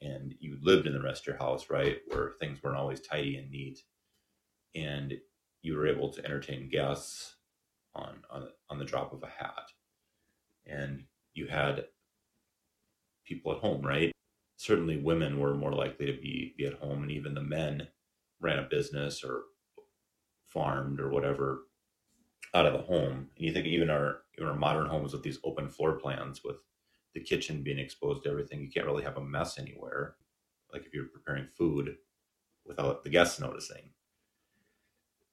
and 0.01 0.35
you 0.39 0.57
lived 0.61 0.87
in 0.87 0.93
the 0.93 1.01
rest 1.01 1.23
of 1.23 1.27
your 1.27 1.37
house, 1.37 1.69
right, 1.69 1.99
where 2.07 2.33
things 2.39 2.63
weren't 2.63 2.77
always 2.77 3.01
tidy 3.01 3.37
and 3.37 3.51
neat. 3.51 3.79
And 4.75 5.15
you 5.63 5.75
were 5.75 5.87
able 5.87 6.11
to 6.13 6.25
entertain 6.25 6.69
guests 6.69 7.35
on, 7.95 8.21
on, 8.31 8.49
on 8.69 8.79
the 8.79 8.85
drop 8.85 9.13
of 9.13 9.23
a 9.23 9.27
hat 9.27 9.63
and 10.65 11.03
you 11.33 11.47
had 11.47 11.85
people 13.25 13.53
at 13.53 13.59
home, 13.59 13.85
right? 13.85 14.11
Certainly 14.57 14.97
women 14.97 15.39
were 15.39 15.55
more 15.55 15.73
likely 15.73 16.07
to 16.07 16.13
be, 16.13 16.53
be 16.57 16.65
at 16.65 16.75
home, 16.75 17.03
and 17.03 17.11
even 17.11 17.33
the 17.33 17.41
men 17.41 17.87
ran 18.39 18.59
a 18.59 18.67
business 18.69 19.23
or 19.23 19.43
farmed 20.51 20.99
or 20.99 21.09
whatever 21.09 21.63
out 22.53 22.65
of 22.65 22.73
the 22.73 22.81
home. 22.81 23.29
And 23.35 23.45
you 23.45 23.53
think 23.53 23.67
even 23.67 23.89
our 23.89 24.23
even 24.37 24.49
our 24.49 24.57
modern 24.57 24.87
homes 24.87 25.13
with 25.13 25.23
these 25.23 25.39
open 25.43 25.69
floor 25.69 25.99
plans 25.99 26.41
with 26.43 26.57
the 27.13 27.21
kitchen 27.21 27.63
being 27.63 27.79
exposed 27.79 28.23
to 28.23 28.29
everything, 28.29 28.61
you 28.61 28.69
can't 28.69 28.85
really 28.85 29.03
have 29.03 29.17
a 29.17 29.23
mess 29.23 29.59
anywhere. 29.59 30.15
Like 30.71 30.85
if 30.85 30.93
you're 30.93 31.05
preparing 31.05 31.47
food 31.57 31.97
without 32.65 33.03
the 33.03 33.09
guests 33.09 33.39
noticing. 33.39 33.91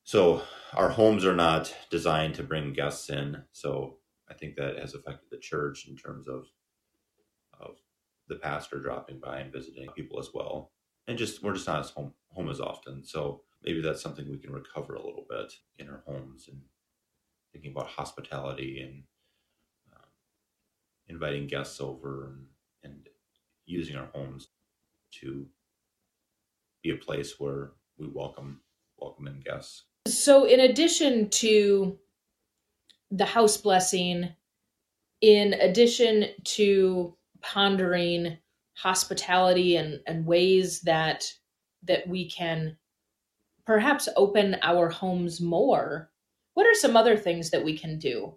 So 0.04 0.42
our 0.74 0.88
homes 0.88 1.24
are 1.24 1.36
not 1.36 1.74
designed 1.90 2.34
to 2.36 2.42
bring 2.42 2.72
guests 2.72 3.10
in. 3.10 3.44
So 3.52 3.98
I 4.28 4.34
think 4.34 4.56
that 4.56 4.78
has 4.78 4.94
affected 4.94 5.28
the 5.30 5.38
church 5.38 5.86
in 5.88 5.96
terms 5.96 6.28
of 6.28 6.46
of 7.60 7.76
the 8.28 8.36
pastor 8.36 8.80
dropping 8.80 9.20
by 9.20 9.40
and 9.40 9.52
visiting 9.52 9.88
people 9.96 10.18
as 10.18 10.30
well. 10.32 10.72
And 11.06 11.18
just 11.18 11.42
we're 11.42 11.54
just 11.54 11.66
not 11.66 11.80
as 11.80 11.90
home 11.90 12.14
home 12.28 12.48
as 12.48 12.60
often. 12.60 13.04
So 13.04 13.42
maybe 13.62 13.80
that's 13.80 14.02
something 14.02 14.30
we 14.30 14.38
can 14.38 14.52
recover 14.52 14.94
a 14.94 15.04
little 15.04 15.26
bit 15.28 15.52
in 15.78 15.88
our 15.88 16.02
homes 16.06 16.48
and 16.48 16.60
thinking 17.52 17.72
about 17.72 17.88
hospitality 17.88 18.80
and 18.80 19.02
um, 19.94 20.08
inviting 21.08 21.46
guests 21.46 21.80
over 21.80 22.26
and, 22.26 22.46
and 22.84 23.08
using 23.66 23.96
our 23.96 24.08
homes 24.14 24.48
to 25.20 25.46
be 26.82 26.90
a 26.90 26.96
place 26.96 27.38
where 27.38 27.72
we 27.98 28.06
welcome 28.06 28.60
welcome 28.98 29.26
in 29.26 29.40
guests. 29.40 29.84
So 30.06 30.44
in 30.44 30.60
addition 30.60 31.28
to 31.30 31.98
the 33.10 33.24
house 33.24 33.56
blessing 33.56 34.30
in 35.20 35.54
addition 35.54 36.26
to 36.44 37.16
pondering 37.40 38.38
hospitality 38.74 39.76
and, 39.76 40.00
and 40.06 40.24
ways 40.24 40.80
that 40.82 41.24
that 41.84 42.06
we 42.06 42.28
can 42.30 42.76
perhaps 43.68 44.08
open 44.16 44.56
our 44.62 44.88
homes 44.88 45.40
more 45.40 46.10
what 46.54 46.66
are 46.66 46.74
some 46.74 46.96
other 46.96 47.16
things 47.16 47.50
that 47.50 47.64
we 47.64 47.78
can 47.78 47.98
do 47.98 48.34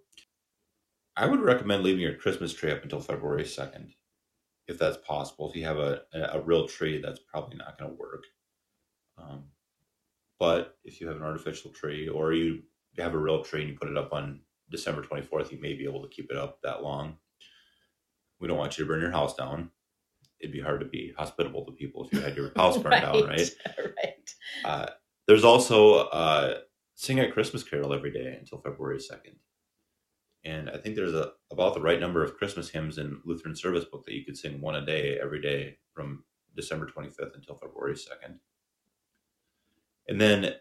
I 1.16 1.26
would 1.26 1.42
recommend 1.42 1.84
leaving 1.84 2.02
your 2.02 2.16
Christmas 2.16 2.54
tree 2.54 2.72
up 2.72 2.84
until 2.84 3.02
February 3.02 3.44
2nd, 3.44 3.94
if 4.68 4.78
that's 4.80 4.98
possible. 5.06 5.50
If 5.50 5.56
you 5.56 5.66
have 5.66 5.78
a, 5.78 6.02
a, 6.14 6.40
real 6.40 6.68
tree, 6.68 7.02
that's 7.02 7.20
probably 7.20 7.58
not 7.58 7.78
going 7.78 7.92
to 7.92 7.98
work. 7.98 8.24
Um, 9.18 9.44
but 10.40 10.78
if 10.84 11.02
you 11.02 11.08
have 11.08 11.18
an 11.18 11.24
artificial 11.24 11.72
tree 11.72 12.08
or 12.08 12.34
you 12.34 12.64
have 12.98 13.14
a 13.14 13.20
real 13.20 13.44
tree 13.44 13.62
and 13.62 13.70
you 13.70 13.78
put 13.78 13.90
it 13.90 13.98
up 13.98 14.14
on 14.14 14.40
December 14.70 15.02
24th, 15.02 15.52
you 15.52 15.60
may 15.62 15.74
be 15.74 15.84
able 15.84 16.02
to 16.02 16.10
keep 16.10 16.32
it 16.32 16.38
up 16.38 16.60
that 16.64 16.82
long. 16.82 17.18
We 18.40 18.48
don't 18.48 18.58
want 18.58 18.78
you 18.78 18.86
to 18.86 18.88
burn 18.88 19.02
your 19.02 19.12
house 19.12 19.36
down. 19.36 19.70
It'd 20.40 20.54
be 20.54 20.62
hard 20.62 20.80
to 20.80 20.88
be 20.88 21.14
hospitable 21.16 21.66
to 21.66 21.72
people 21.74 22.06
if 22.06 22.14
you 22.14 22.22
had 22.22 22.38
your 22.38 22.52
house 22.56 22.78
burned 22.78 23.02
down, 23.02 23.28
right? 23.28 23.50
right. 23.78 24.36
Uh, 24.66 24.88
there's 25.28 25.44
also 25.44 26.08
uh, 26.10 26.56
Sing 27.02 27.20
a 27.20 27.32
Christmas 27.32 27.64
Carol 27.64 27.96
every 27.96 28.12
day 28.12 28.38
until 28.40 28.60
February 28.60 29.00
2nd. 29.00 29.34
And 30.44 30.70
I 30.70 30.78
think 30.78 30.96
there's 30.96 31.16
a 31.16 31.32
about 31.52 31.74
the 31.74 31.82
right 31.82 32.00
number 32.00 32.24
of 32.24 32.38
Christmas 32.38 32.70
hymns 32.70 33.00
in 33.00 33.20
Lutheran 33.26 33.56
Service 33.56 33.86
Book 33.86 34.06
that 34.06 34.14
you 34.14 34.24
could 34.24 34.38
sing 34.38 34.62
one 34.62 34.76
a 34.76 34.86
day 34.86 35.18
every 35.20 35.42
day 35.42 35.80
from 35.96 36.24
December 36.56 36.86
25th 36.86 37.34
until 37.34 37.56
February 37.56 37.96
2nd. 37.96 38.36
And 40.08 40.22
then 40.22 40.54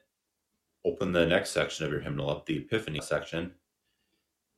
open 0.83 1.13
the 1.13 1.27
next 1.27 1.51
section 1.51 1.85
of 1.85 1.93
your 1.93 2.01
hymnal 2.01 2.31
up, 2.31 2.47
the 2.47 2.57
Epiphany 2.57 3.03
section, 3.03 3.53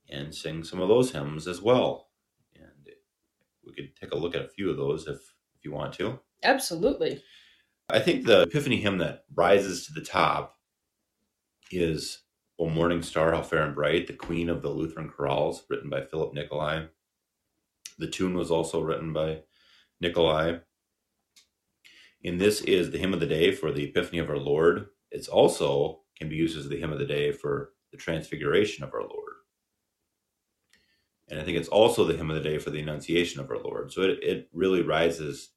and 0.09 0.33
sing 0.33 0.63
some 0.63 0.79
of 0.79 0.87
those 0.87 1.11
hymns 1.11 1.49
as 1.49 1.61
well. 1.61 2.11
And 2.55 2.95
we 3.65 3.73
could 3.73 3.93
take 3.97 4.11
a 4.11 4.17
look 4.17 4.35
at 4.35 4.45
a 4.45 4.47
few 4.47 4.69
of 4.69 4.77
those 4.77 5.07
if 5.07 5.17
if 5.57 5.65
you 5.65 5.73
want 5.73 5.93
to. 5.95 6.19
Absolutely. 6.43 7.21
I 7.89 7.99
think 7.99 8.25
the 8.25 8.43
Epiphany 8.43 8.77
hymn 8.77 8.97
that 8.99 9.25
rises 9.35 9.85
to 9.85 9.93
the 9.93 10.01
top 10.01 10.57
is 11.71 12.23
O 12.59 12.69
Morning 12.69 13.01
Star, 13.01 13.33
How 13.33 13.41
Fair 13.41 13.63
and 13.63 13.75
Bright, 13.75 14.07
the 14.07 14.13
Queen 14.13 14.49
of 14.49 14.61
the 14.61 14.69
Lutheran 14.69 15.09
Chorales, 15.09 15.61
written 15.69 15.89
by 15.89 16.05
Philip 16.05 16.33
Nicolai. 16.33 16.85
The 17.97 18.07
tune 18.07 18.35
was 18.35 18.51
also 18.51 18.81
written 18.81 19.11
by 19.11 19.41
Nicolai. 19.99 20.59
And 22.23 22.39
this 22.39 22.61
is 22.61 22.91
the 22.91 22.97
hymn 22.97 23.13
of 23.13 23.19
the 23.19 23.27
day 23.27 23.51
for 23.51 23.71
the 23.71 23.85
Epiphany 23.85 24.19
of 24.19 24.29
our 24.29 24.37
Lord. 24.37 24.87
It's 25.11 25.27
also 25.27 26.01
can 26.17 26.29
be 26.29 26.35
used 26.35 26.57
as 26.57 26.69
the 26.69 26.79
hymn 26.79 26.93
of 26.93 26.99
the 26.99 27.05
day 27.05 27.31
for 27.31 27.73
the 27.91 27.97
Transfiguration 27.97 28.83
of 28.83 28.93
our 28.93 29.01
Lord. 29.01 29.33
And 31.29 31.39
I 31.39 31.43
think 31.43 31.57
it's 31.57 31.69
also 31.69 32.05
the 32.05 32.15
hymn 32.15 32.29
of 32.29 32.35
the 32.35 32.49
day 32.49 32.59
for 32.59 32.69
the 32.69 32.79
Annunciation 32.79 33.41
of 33.41 33.49
our 33.49 33.59
Lord. 33.59 33.91
So 33.91 34.03
it, 34.03 34.19
it 34.23 34.49
really 34.53 34.81
rises 34.81 35.49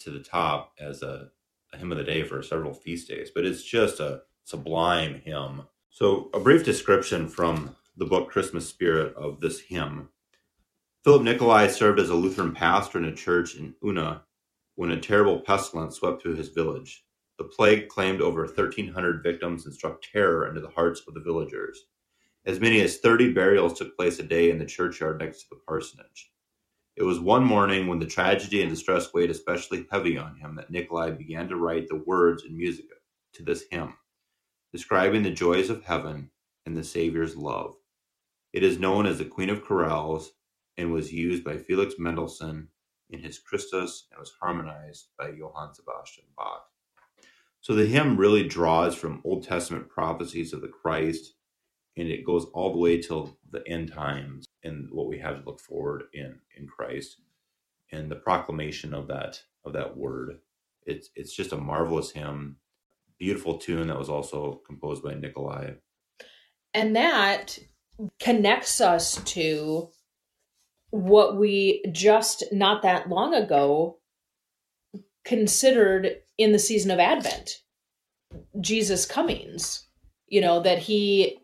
to 0.00 0.10
the 0.10 0.22
top 0.22 0.72
as 0.78 1.02
a, 1.02 1.28
a 1.72 1.78
hymn 1.78 1.92
of 1.92 1.98
the 1.98 2.04
day 2.04 2.22
for 2.22 2.42
several 2.42 2.72
feast 2.72 3.08
days. 3.08 3.30
But 3.34 3.44
it's 3.44 3.62
just 3.62 4.00
a 4.00 4.22
sublime 4.44 5.20
hymn 5.24 5.62
so, 5.90 6.30
a 6.32 6.38
brief 6.38 6.64
description 6.64 7.28
from 7.28 7.74
the 7.96 8.04
book 8.04 8.30
Christmas 8.30 8.68
Spirit 8.68 9.16
of 9.16 9.40
this 9.40 9.58
hymn. 9.60 10.10
Philip 11.02 11.22
Nicolai 11.22 11.66
served 11.66 11.98
as 11.98 12.10
a 12.10 12.14
Lutheran 12.14 12.54
pastor 12.54 12.98
in 12.98 13.06
a 13.06 13.14
church 13.14 13.56
in 13.56 13.74
Unna 13.82 14.22
when 14.76 14.92
a 14.92 15.00
terrible 15.00 15.40
pestilence 15.40 15.96
swept 15.96 16.22
through 16.22 16.36
his 16.36 16.50
village. 16.50 17.04
The 17.38 17.44
plague 17.44 17.88
claimed 17.88 18.20
over 18.20 18.42
1,300 18.44 19.22
victims 19.22 19.64
and 19.64 19.74
struck 19.74 20.00
terror 20.02 20.46
into 20.46 20.60
the 20.60 20.68
hearts 20.68 21.02
of 21.08 21.14
the 21.14 21.20
villagers. 21.20 21.86
As 22.44 22.60
many 22.60 22.80
as 22.80 22.98
30 22.98 23.32
burials 23.32 23.76
took 23.76 23.96
place 23.96 24.18
a 24.18 24.22
day 24.22 24.50
in 24.50 24.58
the 24.58 24.66
churchyard 24.66 25.18
next 25.18 25.42
to 25.42 25.46
the 25.50 25.60
parsonage. 25.66 26.30
It 26.98 27.04
was 27.04 27.20
one 27.20 27.44
morning 27.44 27.86
when 27.86 28.00
the 28.00 28.06
tragedy 28.06 28.60
and 28.60 28.68
distress 28.68 29.14
weighed 29.14 29.30
especially 29.30 29.86
heavy 29.88 30.18
on 30.18 30.34
him 30.34 30.56
that 30.56 30.68
Nicolai 30.68 31.12
began 31.12 31.48
to 31.48 31.54
write 31.54 31.86
the 31.86 32.02
words 32.04 32.42
and 32.42 32.56
music 32.56 32.86
to 33.34 33.44
this 33.44 33.66
hymn 33.70 33.94
describing 34.72 35.22
the 35.22 35.30
joys 35.30 35.70
of 35.70 35.84
heaven 35.84 36.28
and 36.66 36.76
the 36.76 36.82
Savior's 36.82 37.36
love. 37.36 37.76
It 38.52 38.64
is 38.64 38.80
known 38.80 39.06
as 39.06 39.18
the 39.18 39.24
Queen 39.24 39.48
of 39.48 39.62
Chorales 39.62 40.30
and 40.76 40.92
was 40.92 41.12
used 41.12 41.44
by 41.44 41.56
Felix 41.56 41.94
Mendelssohn 42.00 42.66
in 43.10 43.20
his 43.20 43.38
Christus 43.38 44.08
and 44.10 44.18
was 44.18 44.32
harmonized 44.42 45.06
by 45.16 45.28
Johann 45.28 45.72
Sebastian 45.74 46.24
Bach. 46.36 46.64
So 47.60 47.76
the 47.76 47.86
hymn 47.86 48.16
really 48.16 48.48
draws 48.48 48.96
from 48.96 49.22
Old 49.24 49.44
Testament 49.44 49.88
prophecies 49.88 50.52
of 50.52 50.62
the 50.62 50.68
Christ 50.68 51.34
and 51.98 52.08
it 52.08 52.24
goes 52.24 52.46
all 52.54 52.72
the 52.72 52.78
way 52.78 53.00
till 53.00 53.36
the 53.50 53.66
end 53.66 53.92
times 53.92 54.46
and 54.62 54.88
what 54.90 55.08
we 55.08 55.18
have 55.18 55.38
to 55.38 55.44
look 55.44 55.60
forward 55.60 56.04
in 56.14 56.38
in 56.56 56.66
Christ 56.66 57.20
and 57.92 58.10
the 58.10 58.16
proclamation 58.16 58.94
of 58.94 59.08
that 59.08 59.40
of 59.64 59.72
that 59.72 59.96
word. 59.96 60.38
It's 60.86 61.10
it's 61.14 61.34
just 61.34 61.52
a 61.52 61.56
marvelous 61.56 62.12
hymn 62.12 62.56
beautiful 63.18 63.58
tune 63.58 63.88
that 63.88 63.98
was 63.98 64.08
also 64.08 64.60
composed 64.66 65.02
by 65.02 65.14
Nicolai. 65.14 65.72
And 66.72 66.94
that 66.94 67.58
connects 68.20 68.80
us 68.80 69.16
to 69.24 69.88
what 70.90 71.36
we 71.36 71.84
just 71.90 72.44
not 72.52 72.82
that 72.82 73.08
long 73.08 73.34
ago 73.34 73.98
considered 75.24 76.18
in 76.38 76.52
the 76.52 76.58
season 76.58 76.90
of 76.92 77.00
Advent 77.00 77.62
Jesus' 78.60 79.04
comings. 79.04 79.84
You 80.28 80.42
know, 80.42 80.60
that 80.60 80.78
he 80.78 81.38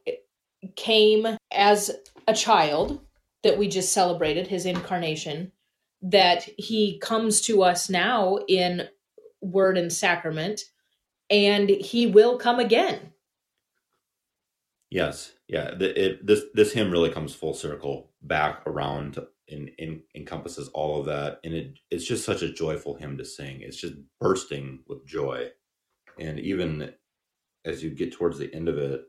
came 0.76 1.26
as 1.52 1.90
a 2.26 2.34
child 2.34 3.00
that 3.42 3.58
we 3.58 3.68
just 3.68 3.92
celebrated, 3.92 4.46
his 4.46 4.66
incarnation, 4.66 5.52
that 6.02 6.48
he 6.58 6.98
comes 6.98 7.40
to 7.42 7.62
us 7.62 7.88
now 7.88 8.38
in 8.48 8.88
word 9.40 9.78
and 9.78 9.92
sacrament, 9.92 10.62
and 11.30 11.68
he 11.68 12.06
will 12.06 12.38
come 12.38 12.58
again. 12.58 13.12
Yes, 14.90 15.32
yeah. 15.48 15.74
The, 15.74 16.04
it, 16.04 16.26
this 16.26 16.42
this 16.54 16.72
hymn 16.72 16.90
really 16.90 17.10
comes 17.10 17.34
full 17.34 17.54
circle 17.54 18.12
back 18.22 18.66
around 18.66 19.18
and, 19.50 19.70
encompasses 20.14 20.68
all 20.68 21.00
of 21.00 21.06
that, 21.06 21.40
and 21.44 21.52
it 21.52 21.78
it's 21.90 22.04
just 22.04 22.24
such 22.24 22.42
a 22.42 22.52
joyful 22.52 22.94
hymn 22.94 23.18
to 23.18 23.24
sing. 23.24 23.60
It's 23.60 23.76
just 23.76 23.94
bursting 24.20 24.80
with 24.86 25.06
joy, 25.06 25.48
and 26.18 26.38
even 26.38 26.92
as 27.64 27.82
you 27.82 27.90
get 27.90 28.12
towards 28.12 28.38
the 28.38 28.54
end 28.54 28.68
of 28.68 28.78
it, 28.78 29.02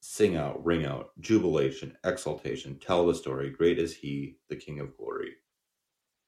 sing 0.00 0.36
out, 0.36 0.64
ring 0.64 0.84
out, 0.84 1.10
jubilation, 1.20 1.96
exultation, 2.04 2.78
tell 2.78 3.06
the 3.06 3.14
story. 3.14 3.50
Great 3.50 3.78
is 3.78 3.94
He, 3.94 4.36
the 4.48 4.56
King 4.56 4.80
of 4.80 4.96
Glory. 4.96 5.34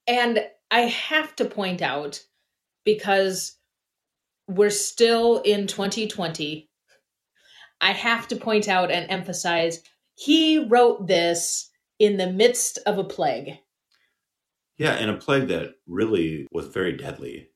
And 0.07 0.45
I 0.71 0.81
have 0.81 1.37
to 1.37 1.45
point 1.45 1.83
out 1.83 2.21
because 2.85 3.57
we're 4.49 4.71
still 4.71 5.39
in 5.43 5.67
2020. 5.67 6.69
I 7.81 7.93
have 7.93 8.29
to 8.29 8.37
point 8.37 8.69
out 8.69 8.91
and 8.91 9.11
emphasize 9.11 9.83
he 10.15 10.59
wrote 10.59 11.07
this 11.07 11.71
in 11.99 12.17
the 12.17 12.31
midst 12.31 12.79
of 12.87 12.99
a 12.99 13.05
plague. 13.05 13.59
Yeah, 14.77 14.93
and 14.93 15.11
a 15.11 15.17
plague 15.17 15.49
that 15.49 15.75
really 15.87 16.47
was 16.51 16.67
very 16.67 16.97
deadly. 16.97 17.50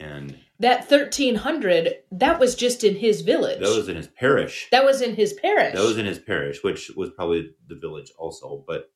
And 0.00 0.38
that 0.58 0.90
1300, 0.90 1.94
that 2.12 2.40
was 2.40 2.54
just 2.54 2.82
in 2.82 2.96
his 2.96 3.20
village. 3.20 3.60
That 3.60 3.76
was 3.76 3.88
in 3.88 3.96
his 3.96 4.08
parish. 4.08 4.68
That 4.72 4.84
was 4.84 5.02
in 5.02 5.14
his 5.14 5.34
parish. 5.34 5.74
That 5.74 5.84
was 5.84 5.98
in 5.98 6.06
his 6.06 6.18
parish, 6.18 6.64
which 6.64 6.90
was 6.96 7.10
probably 7.10 7.50
the 7.68 7.76
village 7.76 8.10
also. 8.18 8.64
But 8.66 8.90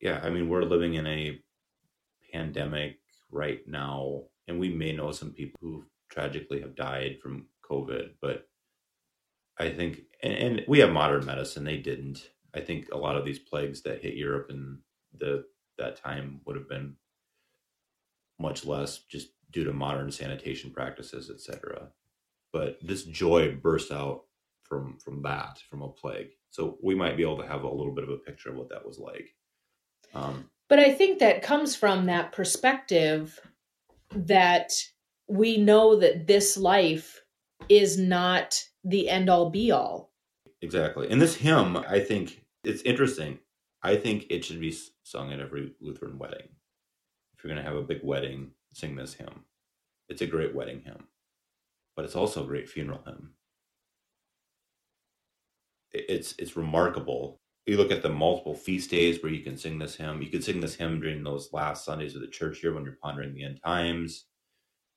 yeah, 0.00 0.20
I 0.22 0.30
mean, 0.30 0.48
we're 0.48 0.64
living 0.64 0.94
in 0.94 1.06
a 1.06 1.40
pandemic 2.32 2.98
right 3.30 3.60
now 3.66 4.24
and 4.48 4.58
we 4.58 4.68
may 4.68 4.92
know 4.92 5.12
some 5.12 5.30
people 5.30 5.58
who 5.60 5.84
tragically 6.10 6.60
have 6.60 6.74
died 6.74 7.18
from 7.22 7.46
COVID, 7.68 8.10
but 8.20 8.48
I 9.58 9.70
think, 9.70 10.00
and, 10.22 10.32
and, 10.32 10.62
we 10.66 10.80
have 10.80 10.90
modern 10.90 11.24
medicine. 11.24 11.64
They 11.64 11.76
didn't. 11.76 12.30
I 12.54 12.60
think 12.60 12.88
a 12.92 12.98
lot 12.98 13.16
of 13.16 13.24
these 13.24 13.38
plagues 13.38 13.82
that 13.82 14.02
hit 14.02 14.14
Europe 14.14 14.48
in 14.50 14.80
the 15.16 15.44
that 15.78 15.96
time 15.96 16.40
would 16.44 16.56
have 16.56 16.68
been 16.68 16.96
much 18.42 18.66
less, 18.66 18.98
just 18.98 19.28
due 19.50 19.64
to 19.64 19.72
modern 19.72 20.10
sanitation 20.10 20.70
practices, 20.70 21.30
etc. 21.30 21.88
But 22.52 22.78
this 22.82 23.04
joy 23.04 23.54
burst 23.54 23.90
out 23.90 24.24
from 24.62 24.98
from 24.98 25.22
that, 25.22 25.60
from 25.70 25.82
a 25.82 25.88
plague. 25.88 26.30
So 26.50 26.78
we 26.82 26.94
might 26.94 27.16
be 27.16 27.22
able 27.22 27.38
to 27.38 27.46
have 27.46 27.62
a 27.62 27.70
little 27.70 27.94
bit 27.94 28.04
of 28.04 28.10
a 28.10 28.18
picture 28.18 28.50
of 28.50 28.56
what 28.56 28.68
that 28.70 28.84
was 28.84 28.98
like. 28.98 29.34
Um, 30.14 30.50
but 30.68 30.78
I 30.78 30.92
think 30.92 31.18
that 31.18 31.42
comes 31.42 31.74
from 31.76 32.06
that 32.06 32.32
perspective 32.32 33.40
that 34.14 34.72
we 35.28 35.56
know 35.56 35.96
that 35.96 36.26
this 36.26 36.56
life 36.56 37.22
is 37.68 37.98
not 37.98 38.62
the 38.84 39.08
end 39.08 39.30
all 39.30 39.50
be 39.50 39.70
all. 39.70 40.12
Exactly. 40.60 41.08
And 41.10 41.20
this 41.20 41.36
hymn, 41.36 41.76
I 41.76 42.00
think 42.00 42.44
it's 42.64 42.82
interesting. 42.82 43.38
I 43.82 43.96
think 43.96 44.26
it 44.30 44.44
should 44.44 44.60
be 44.60 44.76
sung 45.02 45.32
at 45.32 45.40
every 45.40 45.72
Lutheran 45.80 46.18
wedding. 46.18 46.48
You're 47.42 47.52
going 47.52 47.64
to 47.64 47.70
have 47.70 47.78
a 47.78 47.86
big 47.86 48.02
wedding, 48.02 48.52
sing 48.72 48.96
this 48.96 49.14
hymn. 49.14 49.44
It's 50.08 50.22
a 50.22 50.26
great 50.26 50.54
wedding 50.54 50.82
hymn, 50.84 51.04
but 51.96 52.04
it's 52.04 52.16
also 52.16 52.44
a 52.44 52.46
great 52.46 52.68
funeral 52.68 53.02
hymn. 53.04 53.34
It's 55.92 56.34
it's 56.38 56.56
remarkable 56.56 57.42
you 57.66 57.76
look 57.76 57.92
at 57.92 58.02
the 58.02 58.08
multiple 58.08 58.54
feast 58.54 58.90
days 58.90 59.22
where 59.22 59.32
you 59.32 59.42
can 59.42 59.56
sing 59.56 59.78
this 59.78 59.94
hymn. 59.94 60.20
You 60.20 60.30
can 60.30 60.42
sing 60.42 60.60
this 60.60 60.74
hymn 60.74 61.00
during 61.00 61.22
those 61.22 61.52
last 61.52 61.84
Sundays 61.84 62.14
of 62.16 62.20
the 62.20 62.26
church 62.26 62.62
year 62.62 62.74
when 62.74 62.84
you're 62.84 62.98
pondering 63.00 63.34
the 63.34 63.44
end 63.44 63.60
times. 63.64 64.24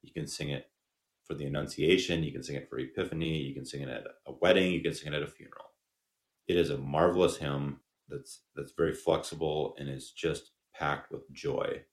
You 0.01 0.11
can 0.11 0.27
sing 0.27 0.49
it 0.49 0.65
for 1.25 1.35
the 1.35 1.45
Annunciation. 1.45 2.23
You 2.23 2.31
can 2.31 2.43
sing 2.43 2.55
it 2.55 2.67
for 2.69 2.79
Epiphany. 2.79 3.37
You 3.37 3.53
can 3.53 3.65
sing 3.65 3.81
it 3.81 3.89
at 3.89 4.03
a 4.25 4.31
wedding. 4.41 4.71
You 4.71 4.81
can 4.81 4.95
sing 4.95 5.13
it 5.13 5.15
at 5.15 5.23
a 5.23 5.27
funeral. 5.27 5.65
It 6.47 6.57
is 6.57 6.71
a 6.71 6.77
marvelous 6.77 7.37
hymn 7.37 7.81
that's 8.07 8.41
that's 8.55 8.73
very 8.75 8.93
flexible 8.93 9.75
and 9.77 9.89
is 9.89 10.11
just 10.11 10.51
packed 10.73 11.11
with 11.11 11.31
joy, 11.31 11.83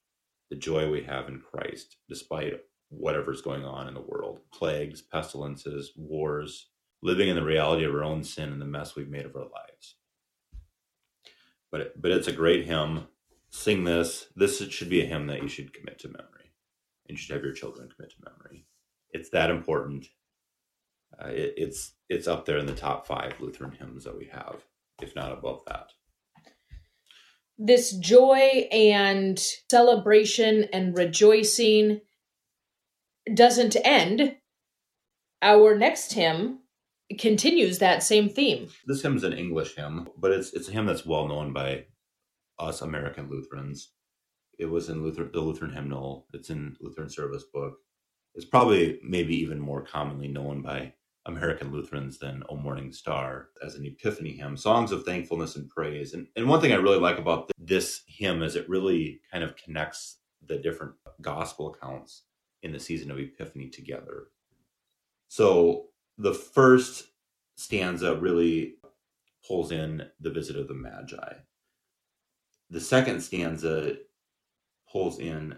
the 0.52 0.58
joy 0.58 0.90
we 0.90 1.04
have 1.04 1.28
in 1.28 1.40
Christ, 1.40 1.98
despite 2.10 2.54
whatever's 2.90 3.42
going 3.42 3.64
on 3.64 3.88
in 3.88 3.94
the 3.94 4.02
world, 4.02 4.40
plagues, 4.54 5.02
pestilences, 5.02 5.92
wars, 5.96 6.68
living 7.02 7.30
in 7.30 7.36
the 7.36 7.44
reality 7.44 7.84
of 7.86 7.94
our 7.94 8.04
own 8.04 8.24
sin 8.24 8.52
and 8.52 8.62
the 8.62 8.66
mess 8.66 8.96
we've 8.96 9.10
made 9.10 9.26
of 9.26 9.36
our 9.36 9.44
lives 9.44 9.96
but 11.72 12.00
but 12.00 12.12
it's 12.12 12.28
a 12.28 12.32
great 12.32 12.66
hymn. 12.66 13.08
Sing 13.50 13.84
this. 13.84 14.28
This 14.36 14.60
should 14.70 14.90
be 14.90 15.02
a 15.02 15.06
hymn 15.06 15.28
that 15.28 15.42
you 15.42 15.48
should 15.48 15.74
commit 15.74 16.00
to 16.00 16.08
memory, 16.08 16.52
and 17.08 17.16
you 17.16 17.18
should 17.18 17.34
have 17.34 17.44
your 17.44 17.54
children 17.54 17.90
commit 17.94 18.12
to 18.12 18.30
memory. 18.30 18.66
It's 19.10 19.30
that 19.30 19.50
important. 19.50 20.08
Uh, 21.22 21.28
it, 21.28 21.54
it's 21.58 21.94
it's 22.10 22.28
up 22.28 22.46
there 22.46 22.58
in 22.58 22.66
the 22.66 22.74
top 22.74 23.06
five 23.06 23.34
Lutheran 23.40 23.72
hymns 23.72 24.04
that 24.04 24.18
we 24.18 24.26
have, 24.26 24.64
if 25.02 25.16
not 25.16 25.32
above 25.32 25.62
that. 25.66 25.90
This 27.64 27.92
joy 27.92 28.66
and 28.72 29.38
celebration 29.70 30.64
and 30.72 30.96
rejoicing 30.98 32.00
doesn't 33.32 33.76
end. 33.84 34.34
Our 35.42 35.76
next 35.78 36.14
hymn 36.14 36.58
continues 37.20 37.78
that 37.78 38.02
same 38.02 38.28
theme. 38.28 38.68
This 38.86 39.02
hymn 39.02 39.16
is 39.16 39.22
an 39.22 39.32
English 39.32 39.76
hymn, 39.76 40.08
but 40.18 40.32
it's 40.32 40.52
it's 40.52 40.68
a 40.68 40.72
hymn 40.72 40.86
that's 40.86 41.06
well 41.06 41.28
known 41.28 41.52
by 41.52 41.84
us 42.58 42.80
American 42.80 43.30
Lutherans. 43.30 43.92
It 44.58 44.66
was 44.66 44.88
in 44.88 45.04
Luther 45.04 45.30
the 45.32 45.40
Lutheran 45.40 45.72
hymnal. 45.72 46.26
It's 46.32 46.50
in 46.50 46.76
Lutheran 46.80 47.10
service 47.10 47.44
book. 47.44 47.74
It's 48.34 48.44
probably 48.44 48.98
maybe 49.04 49.36
even 49.36 49.60
more 49.60 49.82
commonly 49.82 50.26
known 50.26 50.62
by 50.62 50.94
American 51.26 51.70
Lutherans 51.70 52.18
than 52.18 52.42
O 52.48 52.56
Morning 52.56 52.92
Star 52.92 53.48
as 53.64 53.76
an 53.76 53.84
Epiphany 53.84 54.32
hymn, 54.32 54.56
songs 54.56 54.90
of 54.90 55.04
thankfulness 55.04 55.56
and 55.56 55.68
praise. 55.68 56.14
And, 56.14 56.26
and 56.36 56.48
one 56.48 56.60
thing 56.60 56.72
I 56.72 56.76
really 56.76 56.98
like 56.98 57.18
about 57.18 57.50
this 57.58 58.02
hymn 58.06 58.42
is 58.42 58.56
it 58.56 58.68
really 58.68 59.20
kind 59.30 59.44
of 59.44 59.56
connects 59.56 60.18
the 60.46 60.58
different 60.58 60.94
gospel 61.20 61.72
accounts 61.72 62.24
in 62.62 62.72
the 62.72 62.80
season 62.80 63.10
of 63.10 63.18
Epiphany 63.18 63.68
together. 63.68 64.28
So 65.28 65.86
the 66.18 66.34
first 66.34 67.08
stanza 67.56 68.16
really 68.16 68.74
pulls 69.46 69.72
in 69.72 70.02
the 70.20 70.30
visit 70.30 70.56
of 70.56 70.68
the 70.68 70.74
Magi. 70.74 71.34
The 72.70 72.80
second 72.80 73.20
stanza 73.20 73.96
pulls 74.90 75.18
in 75.18 75.56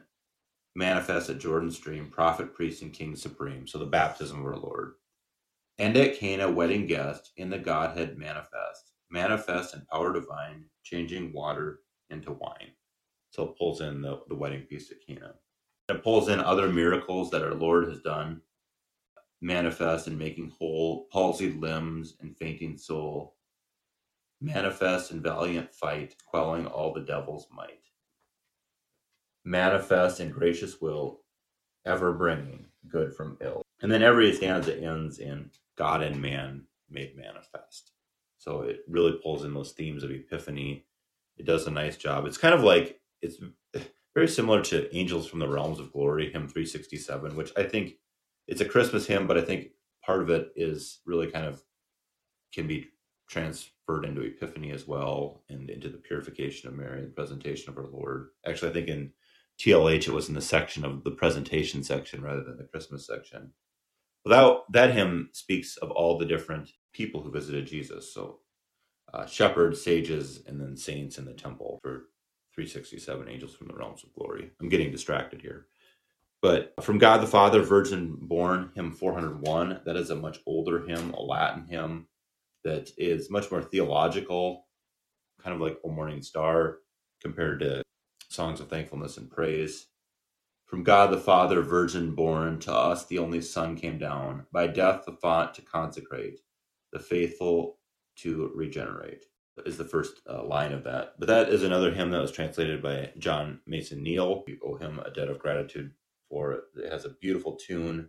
manifest 0.74 1.31
at 1.31 1.38
Jordan 1.38 1.70
stream, 1.70 2.11
prophet, 2.11 2.55
priest, 2.55 2.83
and 2.83 2.92
king 2.92 3.16
supreme. 3.16 3.66
So 3.66 3.79
the 3.79 3.87
baptism 3.87 4.40
of 4.40 4.46
our 4.46 4.57
Lord. 4.57 4.94
And 5.79 5.97
at 5.97 6.17
Cana, 6.19 6.51
wedding 6.51 6.87
guest, 6.87 7.33
in 7.37 7.51
the 7.51 7.59
Godhead 7.59 8.17
manifest, 8.17 8.93
manifest 9.11 9.75
in 9.75 9.83
power 9.91 10.13
divine, 10.13 10.67
changing 10.85 11.33
water 11.33 11.81
into 12.11 12.33
wine. 12.33 12.71
So 13.31 13.45
it 13.45 13.59
pulls 13.59 13.81
in 13.81 14.01
the, 14.01 14.21
the 14.29 14.37
wedding 14.37 14.65
feast 14.69 14.93
at 14.93 15.05
Cana. 15.05 15.35
It 15.89 16.03
pulls 16.05 16.29
in 16.29 16.39
other 16.41 16.69
miracles 16.69 17.31
that 17.31 17.43
our 17.43 17.55
Lord 17.55 17.89
has 17.89 18.01
done 18.01 18.41
manifest 19.45 20.09
in 20.09 20.17
making 20.17 20.51
whole 20.59 21.07
palsied 21.13 21.61
limbs 21.61 22.15
and 22.21 22.37
fainting 22.37 22.79
soul, 22.79 23.37
manifest 24.41 25.11
in 25.11 25.21
valiant 25.21 25.73
fight, 25.73 26.15
quelling 26.25 26.67
all 26.67 26.95
the 26.95 27.01
devil's 27.01 27.47
might, 27.55 27.83
manifest 29.45 30.21
in 30.21 30.31
gracious 30.31 30.81
will, 30.81 31.21
ever 31.85 32.13
bringing 32.13 32.65
good 32.89 33.15
from 33.15 33.37
ill. 33.43 33.63
And 33.83 33.93
then 33.93 34.03
every 34.03 34.33
stanza 34.33 34.75
ends 34.75 35.19
in 35.19 35.51
God 35.77 36.03
and 36.03 36.21
man 36.21 36.65
made 36.91 37.17
manifest. 37.17 37.93
So 38.39 38.63
it 38.63 38.81
really 38.89 39.19
pulls 39.23 39.45
in 39.45 39.55
those 39.55 39.73
themes 39.73 40.03
of 40.03 40.11
Epiphany. 40.11 40.85
It 41.37 41.47
does 41.47 41.67
a 41.67 41.71
nice 41.71 41.97
job. 41.97 42.27
It's 42.27 42.39
kind 42.39 42.55
of 42.55 42.63
like 42.63 43.01
it's 43.23 43.39
very 44.15 44.29
similar 44.29 44.63
to 44.63 44.95
Angels 44.95 45.27
from 45.27 45.41
the 45.41 45.49
Realms 45.49 45.81
of 45.81 45.93
Glory, 45.93 46.27
hymn 46.27 46.49
367, 46.49 47.37
which 47.37 47.53
I 47.57 47.65
think 47.65 47.95
it's 48.47 48.61
a 48.61 48.67
Christmas 48.67 49.07
hymn, 49.07 49.27
but 49.27 49.39
I 49.39 49.43
think 49.43 49.69
part 50.05 50.21
of 50.23 50.31
it 50.31 50.53
is 50.55 51.01
really 51.07 51.31
kind 51.31 51.47
of 51.47 51.63
can 52.53 52.67
be 52.67 52.89
transferred 53.29 54.05
into 54.05 54.21
Epiphany 54.21 54.71
as 54.71 54.87
well 54.87 55.43
and 55.49 55.71
into 55.71 55.89
the 55.89 55.99
purification 55.99 56.69
of 56.69 56.77
Mary, 56.77 57.01
the 57.01 57.09
presentation 57.09 57.71
of 57.71 57.79
our 57.79 57.87
Lord. 57.87 58.29
Actually, 58.47 58.71
I 58.71 58.75
think 58.75 58.89
in 58.89 59.13
TLH 59.59 60.07
it 60.07 60.13
was 60.13 60.29
in 60.29 60.35
the 60.35 60.43
section 60.43 60.85
of 60.85 61.03
the 61.05 61.11
presentation 61.11 61.83
section 61.83 62.23
rather 62.23 62.45
than 62.45 62.59
the 62.59 62.65
Christmas 62.65 63.07
section. 63.07 63.53
Without 64.25 64.71
that 64.73 64.93
hymn 64.95 65.31
speaks 65.33 65.77
of 65.77 65.91
all 65.91 66.19
the 66.19 66.27
different 66.27 66.71
people 66.93 67.23
who 67.23 67.31
visited 67.31 67.67
Jesus. 67.67 68.13
So 68.13 68.41
uh, 69.13 69.27
shepherds, 69.27 69.83
sages, 69.83 70.43
and 70.47 70.61
then 70.61 70.77
saints 70.77 71.19
in 71.19 71.25
the 71.25 71.35
temple 71.35 71.79
for 71.83 72.07
367 72.55 73.29
angels 73.29 73.55
from 73.55 73.69
the 73.69 73.75
realms 73.75 74.05
of 74.05 74.15
glory. 74.15 74.51
I'm 74.61 74.69
getting 74.69 74.91
distracted 74.91 75.41
here. 75.41 75.67
But 76.43 76.75
from 76.83 76.99
God 76.99 77.23
the 77.23 77.27
Father, 77.27 77.63
Virgin 77.63 78.17
Born, 78.21 78.71
hymn 78.75 78.93
401, 78.93 79.81
that 79.87 79.97
is 79.97 80.11
a 80.11 80.17
much 80.17 80.41
older 80.47 80.87
hymn, 80.87 81.13
a 81.15 81.23
Latin 81.23 81.67
hymn 81.67 82.07
that 82.65 82.91
is 82.99 83.31
much 83.31 83.51
more 83.51 83.63
theological, 83.63 84.67
kind 85.43 85.55
of 85.55 85.61
like 85.61 85.79
O 85.85 85.91
Morning 85.91 86.23
Star 86.23 86.79
compared 87.23 87.61
to 87.61 87.83
songs 88.29 88.61
of 88.61 88.69
thankfulness 88.69 89.17
and 89.17 89.31
praise. 89.31 89.87
From 90.66 90.83
God 90.83 91.12
the 91.12 91.18
Father, 91.18 91.61
Virgin 91.62 92.14
Born, 92.14 92.59
to 92.61 92.72
us 92.72 93.07
the 93.07 93.18
only 93.18 93.40
Son 93.40 93.77
came 93.77 93.98
down, 93.98 94.46
by 94.53 94.66
death 94.66 95.05
the 95.05 95.12
font 95.12 95.55
to 95.55 95.62
consecrate, 95.62 96.40
the 96.92 96.98
faithful 96.98 97.79
to 98.16 98.50
regenerate 98.55 99.24
is 99.64 99.77
the 99.77 99.85
first 99.85 100.20
uh, 100.29 100.42
line 100.44 100.72
of 100.72 100.85
that. 100.85 101.14
But 101.18 101.29
that 101.29 101.48
is 101.48 101.62
another 101.62 101.92
hymn 101.92 102.11
that 102.11 102.20
was 102.20 102.33
translated 102.33 102.83
by 102.83 103.12
John 103.18 103.61
Mason 103.66 104.03
Neale. 104.03 104.42
We 104.46 104.59
owe 104.64 104.77
him 104.77 104.98
a 104.98 105.11
debt 105.11 105.29
of 105.29 105.38
gratitude 105.38 105.92
for 106.29 106.53
it. 106.53 106.62
It 106.77 106.90
has 106.92 107.05
a 107.05 107.11
beautiful 107.20 107.57
tune. 107.57 108.09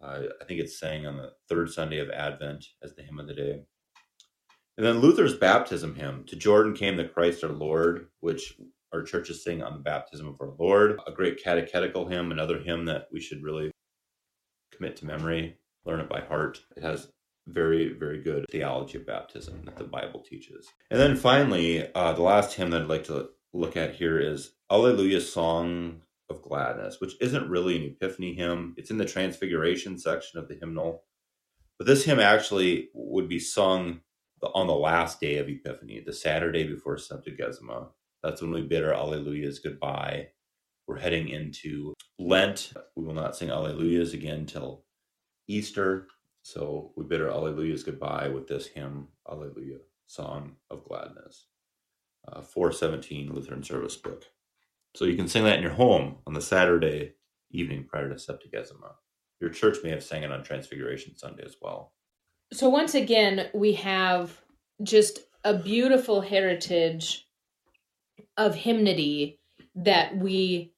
Uh, 0.00 0.22
I 0.40 0.44
think 0.44 0.60
it's 0.60 0.78
sang 0.78 1.06
on 1.06 1.16
the 1.16 1.32
third 1.48 1.70
Sunday 1.70 1.98
of 1.98 2.10
Advent 2.10 2.66
as 2.82 2.94
the 2.94 3.02
hymn 3.02 3.18
of 3.18 3.26
the 3.26 3.34
day. 3.34 3.62
And 4.76 4.86
then 4.86 5.00
Luther's 5.00 5.36
baptism 5.36 5.96
hymn, 5.96 6.24
To 6.28 6.36
Jordan 6.36 6.74
Came 6.74 6.96
the 6.96 7.04
Christ 7.04 7.42
our 7.42 7.50
Lord, 7.50 8.06
which 8.20 8.56
our 8.92 9.02
churches 9.02 9.44
sing 9.44 9.62
on 9.62 9.74
the 9.74 9.80
baptism 9.80 10.28
of 10.28 10.40
our 10.40 10.54
Lord. 10.58 10.98
A 11.06 11.12
great 11.12 11.42
catechetical 11.42 12.08
hymn, 12.08 12.32
another 12.32 12.58
hymn 12.58 12.84
that 12.86 13.08
we 13.12 13.20
should 13.20 13.42
really 13.42 13.70
commit 14.74 14.96
to 14.96 15.06
memory, 15.06 15.58
learn 15.84 16.00
it 16.00 16.08
by 16.08 16.20
heart. 16.20 16.60
It 16.76 16.82
has 16.82 17.08
very, 17.46 17.94
very 17.94 18.22
good 18.22 18.44
theology 18.50 18.98
of 18.98 19.06
baptism 19.06 19.62
that 19.64 19.76
the 19.76 19.84
Bible 19.84 20.20
teaches. 20.20 20.68
And 20.90 21.00
then 21.00 21.16
finally, 21.16 21.92
uh, 21.94 22.12
the 22.12 22.22
last 22.22 22.54
hymn 22.54 22.70
that 22.70 22.82
I'd 22.82 22.88
like 22.88 23.04
to 23.04 23.30
look 23.52 23.76
at 23.76 23.94
here 23.94 24.18
is 24.18 24.52
Alleluia 24.70 25.20
Song 25.20 26.02
of 26.30 26.42
Gladness, 26.42 27.00
which 27.00 27.14
isn't 27.20 27.48
really 27.48 27.76
an 27.76 27.96
Epiphany 27.96 28.34
hymn. 28.34 28.74
It's 28.76 28.90
in 28.90 28.98
the 28.98 29.04
Transfiguration 29.04 29.98
section 29.98 30.38
of 30.38 30.48
the 30.48 30.56
hymnal. 30.56 31.04
But 31.78 31.86
this 31.86 32.04
hymn 32.04 32.20
actually 32.20 32.90
would 32.92 33.28
be 33.28 33.38
sung 33.38 34.00
on 34.42 34.66
the 34.66 34.74
last 34.74 35.20
day 35.20 35.38
of 35.38 35.48
Epiphany, 35.48 36.00
the 36.04 36.12
Saturday 36.12 36.64
before 36.64 36.96
Septuagesima. 36.96 37.88
That's 38.22 38.42
when 38.42 38.50
we 38.50 38.62
bid 38.62 38.84
our 38.84 38.92
Alleluias 38.92 39.62
goodbye. 39.62 40.28
We're 40.86 40.98
heading 40.98 41.28
into 41.28 41.94
Lent. 42.18 42.72
We 42.96 43.04
will 43.04 43.14
not 43.14 43.36
sing 43.36 43.48
Alleluias 43.48 44.14
again 44.14 44.46
till 44.46 44.84
Easter. 45.46 46.08
So 46.42 46.92
we 46.96 47.04
bid 47.04 47.20
our 47.20 47.28
Alleluias 47.28 47.84
goodbye 47.84 48.28
with 48.28 48.48
this 48.48 48.66
hymn, 48.66 49.08
Alleluia, 49.30 49.78
Song 50.06 50.56
of 50.70 50.84
Gladness. 50.84 51.46
Uh, 52.26 52.42
417 52.42 53.32
Lutheran 53.32 53.62
Service 53.62 53.96
Book. 53.96 54.24
So 54.94 55.04
you 55.04 55.16
can 55.16 55.28
sing 55.28 55.44
that 55.44 55.56
in 55.56 55.62
your 55.62 55.72
home 55.72 56.16
on 56.26 56.34
the 56.34 56.40
Saturday 56.40 57.14
evening 57.50 57.84
prior 57.88 58.08
to 58.08 58.16
Septuagesima. 58.16 58.94
Your 59.40 59.50
church 59.50 59.78
may 59.84 59.90
have 59.90 60.02
sang 60.02 60.24
it 60.24 60.32
on 60.32 60.42
Transfiguration 60.42 61.16
Sunday 61.16 61.44
as 61.44 61.56
well. 61.62 61.92
So 62.52 62.68
once 62.68 62.94
again, 62.94 63.48
we 63.54 63.74
have 63.74 64.40
just 64.82 65.20
a 65.44 65.54
beautiful 65.54 66.20
heritage 66.20 67.27
of 68.36 68.54
hymnody 68.54 69.40
that 69.74 70.16
we 70.16 70.72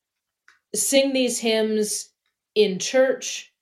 sing 0.75 1.13
these 1.13 1.39
hymns 1.39 2.11
in 2.55 2.79
church, 2.79 3.53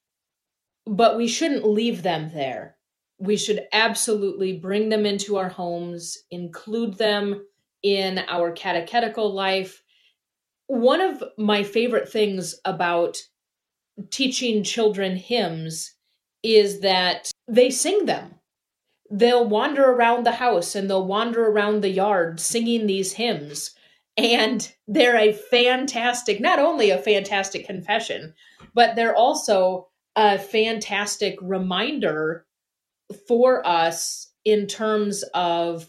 but 0.87 1.17
we 1.17 1.29
shouldn't 1.29 1.67
leave 1.67 2.03
them 2.03 2.31
there. 2.33 2.77
We 3.19 3.37
should 3.37 3.67
absolutely 3.73 4.59
bring 4.59 4.89
them 4.89 5.07
into 5.07 5.37
our 5.37 5.49
homes, 5.49 6.19
include 6.31 6.99
them 6.99 7.45
in 7.83 8.21
our 8.29 8.53
catechetical 8.53 9.33
life, 9.33 9.83
one 10.69 11.01
of 11.01 11.25
my 11.37 11.63
favorite 11.63 12.09
things 12.09 12.55
about 12.65 13.19
teaching 14.11 14.63
children 14.63 15.17
hymns 15.17 15.95
is 16.43 16.81
that 16.81 17.33
they 17.49 17.71
sing 17.71 18.07
them. 18.07 18.35
They'll 19.11 19.49
wander 19.49 19.85
around 19.85 20.25
the 20.25 20.33
house 20.33 20.75
and 20.75 20.89
they'll 20.89 21.07
wander 21.07 21.47
around 21.47 21.83
the 21.83 21.91
yard 21.91 22.41
singing 22.41 22.87
these 22.87 23.13
hymns. 23.13 23.75
And 24.17 24.71
they're 24.89 25.17
a 25.17 25.33
fantastic, 25.33 26.41
not 26.41 26.59
only 26.59 26.91
a 26.91 26.99
fantastic 26.99 27.67
confession, 27.67 28.35
but 28.75 28.97
they're 28.97 29.17
also 29.17 29.89
a 30.17 30.39
fantastic 30.39 31.39
reminder 31.41 32.45
for 33.29 33.65
us 33.67 34.33
in 34.45 34.67
terms 34.67 35.23
of 35.35 35.87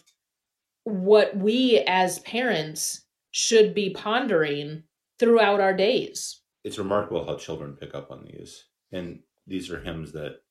what 0.84 1.36
we 1.36 1.79
as 1.88 2.19
parents 2.19 3.03
should 3.32 3.73
be 3.73 3.89
pondering 3.89 4.84
throughout 5.17 5.60
our 5.60 5.73
days. 5.73 6.41
It's 6.63 6.77
remarkable 6.77 7.25
how 7.25 7.36
children 7.38 7.77
pick 7.79 7.95
up 7.95 8.12
on 8.12 8.25
these. 8.25 8.65
And 8.91 9.19
these 9.47 9.71
are 9.71 9.82
hymns 9.82 10.12
that 10.13 10.41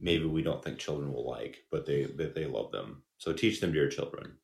maybe 0.00 0.24
we 0.24 0.42
don't 0.42 0.62
think 0.62 0.78
children 0.78 1.12
will 1.12 1.28
like, 1.28 1.64
but 1.70 1.86
they 1.86 2.06
but 2.06 2.34
they 2.34 2.46
love 2.46 2.72
them. 2.72 3.02
So 3.18 3.32
teach 3.32 3.60
them 3.60 3.72
to 3.72 3.78
your 3.78 3.88
children. 3.88 4.38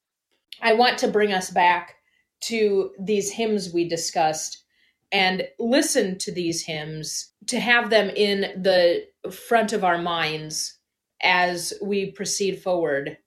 I 0.60 0.74
want 0.74 0.98
to 0.98 1.08
bring 1.08 1.32
us 1.32 1.50
back 1.50 1.96
to 2.42 2.92
these 2.98 3.30
hymns 3.30 3.72
we 3.72 3.88
discussed 3.88 4.64
and 5.12 5.46
listen 5.58 6.18
to 6.18 6.32
these 6.32 6.64
hymns 6.64 7.32
to 7.46 7.60
have 7.60 7.90
them 7.90 8.10
in 8.10 8.62
the 8.62 9.06
front 9.30 9.72
of 9.72 9.84
our 9.84 9.98
minds 9.98 10.78
as 11.22 11.72
we 11.80 12.10
proceed 12.10 12.62
forward 12.62 13.18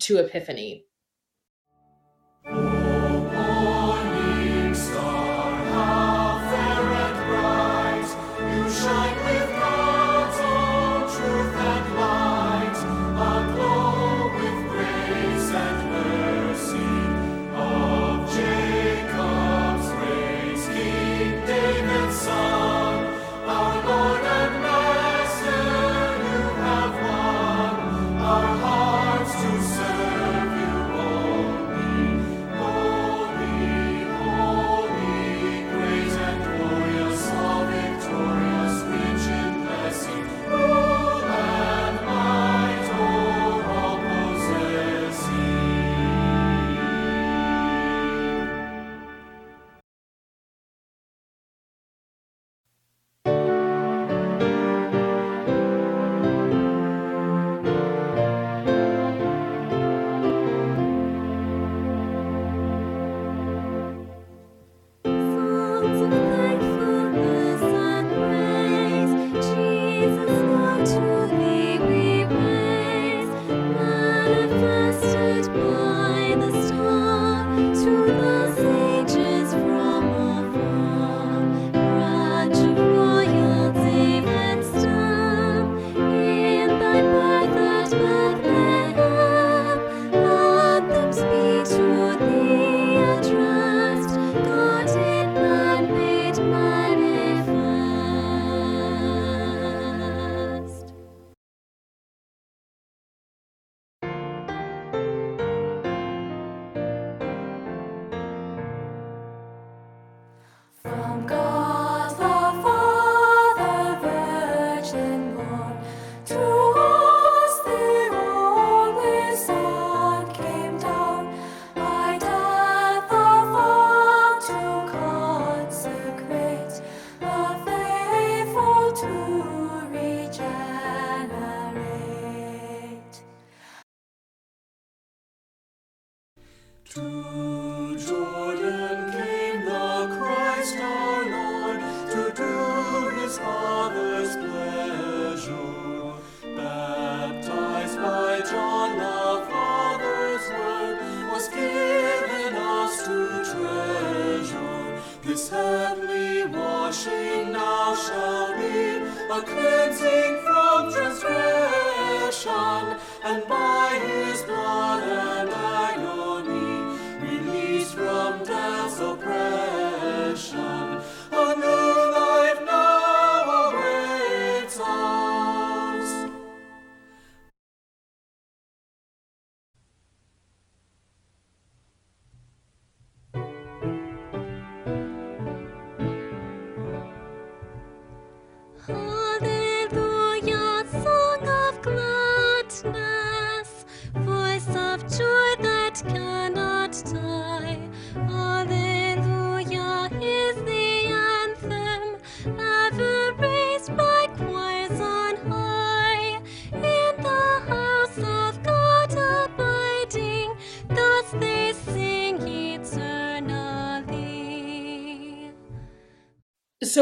to 0.00 0.18
Epiphany. 0.18 0.84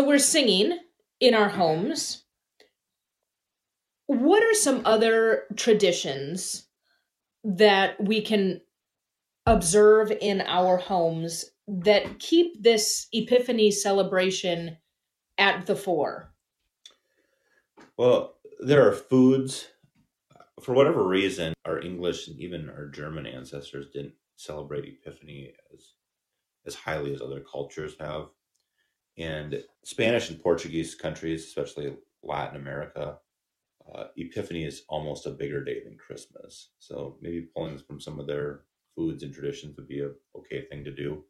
We're 0.06 0.18
singing 0.18 0.78
in 1.20 1.34
our 1.34 1.48
mm-hmm. 1.48 1.58
homes. 1.58 2.24
What 4.06 4.42
are 4.42 4.54
some 4.54 4.82
other 4.84 5.44
traditions 5.56 6.68
that 7.42 8.02
we 8.02 8.22
can 8.22 8.60
observe 9.46 10.12
in 10.20 10.40
our 10.42 10.76
homes 10.76 11.44
that 11.66 12.18
keep 12.20 12.62
this 12.62 13.08
Epiphany 13.12 13.70
celebration 13.70 14.76
at 15.38 15.66
the 15.66 15.74
fore? 15.74 16.32
Well, 17.96 18.34
there 18.60 18.86
are 18.86 18.92
foods. 18.92 19.68
For 20.62 20.72
whatever 20.72 21.06
reason, 21.06 21.52
our 21.64 21.80
English 21.80 22.28
and 22.28 22.38
even 22.40 22.70
our 22.70 22.88
German 22.88 23.26
ancestors 23.26 23.86
didn't 23.92 24.14
celebrate 24.36 24.84
Epiphany 24.84 25.52
as 25.74 25.92
as 26.66 26.74
highly 26.74 27.14
as 27.14 27.22
other 27.22 27.40
cultures 27.40 27.94
have 28.00 28.26
and 29.18 29.62
Spanish 29.84 30.30
and 30.30 30.42
Portuguese 30.42 30.94
countries, 30.94 31.44
especially 31.44 31.96
Latin 32.22 32.56
America, 32.56 33.18
uh, 33.94 34.04
Epiphany 34.16 34.64
is 34.64 34.82
almost 34.88 35.26
a 35.26 35.30
bigger 35.30 35.62
day 35.62 35.82
than 35.84 35.96
Christmas. 35.96 36.70
So 36.78 37.16
maybe 37.20 37.48
pulling 37.54 37.78
from 37.78 38.00
some 38.00 38.18
of 38.18 38.26
their 38.26 38.62
foods 38.94 39.22
and 39.22 39.32
traditions 39.32 39.76
would 39.76 39.88
be 39.88 40.00
a 40.00 40.10
okay 40.36 40.62
thing 40.62 40.84
to 40.84 40.90
do. 40.90 41.24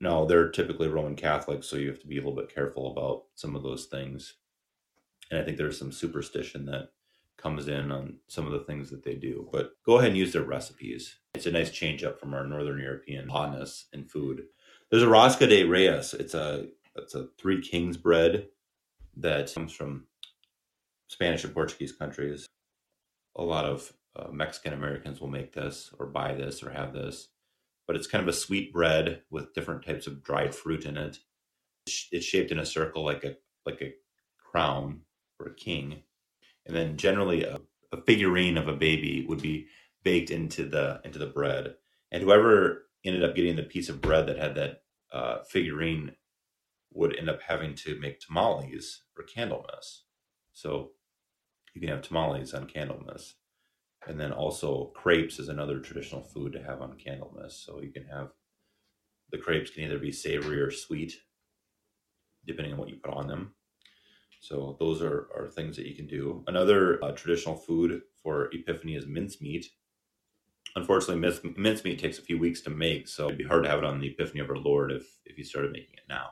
No, 0.00 0.24
they're 0.24 0.48
typically 0.48 0.88
Roman 0.88 1.14
Catholics, 1.14 1.66
so 1.66 1.76
you 1.76 1.88
have 1.88 2.00
to 2.00 2.06
be 2.06 2.16
a 2.16 2.20
little 2.20 2.34
bit 2.34 2.54
careful 2.54 2.90
about 2.90 3.24
some 3.34 3.54
of 3.54 3.62
those 3.62 3.86
things. 3.86 4.36
And 5.30 5.38
I 5.38 5.44
think 5.44 5.58
there's 5.58 5.78
some 5.78 5.92
superstition 5.92 6.64
that 6.66 6.90
comes 7.36 7.68
in 7.68 7.92
on 7.92 8.16
some 8.28 8.46
of 8.46 8.52
the 8.52 8.64
things 8.64 8.90
that 8.90 9.04
they 9.04 9.14
do. 9.14 9.48
But 9.52 9.72
go 9.84 9.98
ahead 9.98 10.10
and 10.10 10.18
use 10.18 10.32
their 10.32 10.42
recipes. 10.42 11.16
It's 11.34 11.46
a 11.46 11.50
nice 11.50 11.70
change 11.70 12.02
up 12.02 12.18
from 12.18 12.34
our 12.34 12.46
Northern 12.46 12.80
European 12.80 13.28
hotness 13.28 13.86
in 13.92 14.04
food. 14.04 14.44
There's 14.90 15.02
a 15.02 15.06
Rosca 15.06 15.48
de 15.48 15.64
Reyes. 15.64 16.14
It's 16.14 16.34
a 16.34 16.66
it's 17.02 17.14
a 17.14 17.28
three 17.38 17.60
kings 17.60 17.96
bread 17.96 18.48
that 19.16 19.52
comes 19.52 19.72
from 19.72 20.06
Spanish 21.08 21.44
and 21.44 21.54
Portuguese 21.54 21.92
countries. 21.92 22.46
A 23.36 23.42
lot 23.42 23.64
of 23.64 23.92
uh, 24.16 24.28
Mexican 24.30 24.72
Americans 24.72 25.20
will 25.20 25.28
make 25.28 25.52
this 25.52 25.90
or 25.98 26.06
buy 26.06 26.34
this 26.34 26.62
or 26.62 26.70
have 26.70 26.92
this, 26.92 27.28
but 27.86 27.96
it's 27.96 28.06
kind 28.06 28.22
of 28.22 28.28
a 28.28 28.36
sweet 28.36 28.72
bread 28.72 29.22
with 29.30 29.54
different 29.54 29.84
types 29.84 30.06
of 30.06 30.22
dried 30.22 30.54
fruit 30.54 30.84
in 30.84 30.96
it. 30.96 31.18
It's 32.12 32.24
shaped 32.24 32.50
in 32.50 32.58
a 32.58 32.66
circle 32.66 33.04
like 33.04 33.24
a 33.24 33.36
like 33.66 33.82
a 33.82 33.94
crown 34.38 35.02
or 35.38 35.46
a 35.46 35.54
king, 35.54 36.02
and 36.66 36.76
then 36.76 36.96
generally 36.96 37.44
a, 37.44 37.60
a 37.92 38.02
figurine 38.02 38.58
of 38.58 38.68
a 38.68 38.76
baby 38.76 39.24
would 39.28 39.42
be 39.42 39.66
baked 40.04 40.30
into 40.30 40.64
the 40.64 41.00
into 41.04 41.18
the 41.18 41.26
bread. 41.26 41.74
And 42.12 42.22
whoever 42.22 42.86
ended 43.04 43.24
up 43.24 43.34
getting 43.34 43.56
the 43.56 43.62
piece 43.62 43.88
of 43.88 44.00
bread 44.00 44.26
that 44.26 44.38
had 44.38 44.54
that 44.56 44.82
uh, 45.12 45.38
figurine 45.48 46.12
would 46.92 47.16
end 47.16 47.30
up 47.30 47.40
having 47.42 47.74
to 47.74 47.98
make 48.00 48.20
tamales 48.20 49.02
for 49.14 49.24
Candlemas. 49.24 50.02
So 50.52 50.90
you 51.74 51.80
can 51.80 51.90
have 51.90 52.02
tamales 52.02 52.54
on 52.54 52.66
Candlemas. 52.66 53.34
And 54.06 54.18
then 54.18 54.32
also 54.32 54.92
crepes 54.94 55.38
is 55.38 55.48
another 55.48 55.78
traditional 55.78 56.22
food 56.22 56.52
to 56.54 56.62
have 56.62 56.80
on 56.80 56.96
Candlemas. 56.96 57.52
So 57.52 57.80
you 57.80 57.92
can 57.92 58.06
have 58.06 58.30
the 59.30 59.38
crepes 59.38 59.70
can 59.70 59.84
either 59.84 59.98
be 59.98 60.12
savory 60.12 60.60
or 60.60 60.70
sweet, 60.70 61.14
depending 62.46 62.72
on 62.72 62.78
what 62.78 62.88
you 62.88 62.96
put 62.96 63.14
on 63.14 63.28
them. 63.28 63.54
So 64.40 64.76
those 64.80 65.02
are, 65.02 65.28
are 65.36 65.50
things 65.54 65.76
that 65.76 65.86
you 65.86 65.94
can 65.94 66.06
do. 66.06 66.42
Another 66.46 67.02
uh, 67.04 67.12
traditional 67.12 67.54
food 67.54 68.02
for 68.22 68.48
Epiphany 68.52 68.96
is 68.96 69.06
mincemeat. 69.06 69.66
Unfortunately, 70.76 71.20
mince, 71.20 71.40
mincemeat 71.56 71.98
takes 71.98 72.18
a 72.18 72.22
few 72.22 72.38
weeks 72.38 72.60
to 72.62 72.70
make, 72.70 73.06
so 73.06 73.26
it'd 73.26 73.38
be 73.38 73.44
hard 73.44 73.64
to 73.64 73.70
have 73.70 73.78
it 73.80 73.84
on 73.84 74.00
the 74.00 74.08
Epiphany 74.08 74.40
of 74.40 74.48
our 74.48 74.56
Lord 74.56 74.92
if, 74.92 75.04
if 75.26 75.36
you 75.36 75.44
started 75.44 75.72
making 75.72 75.94
it 75.94 76.08
now. 76.08 76.30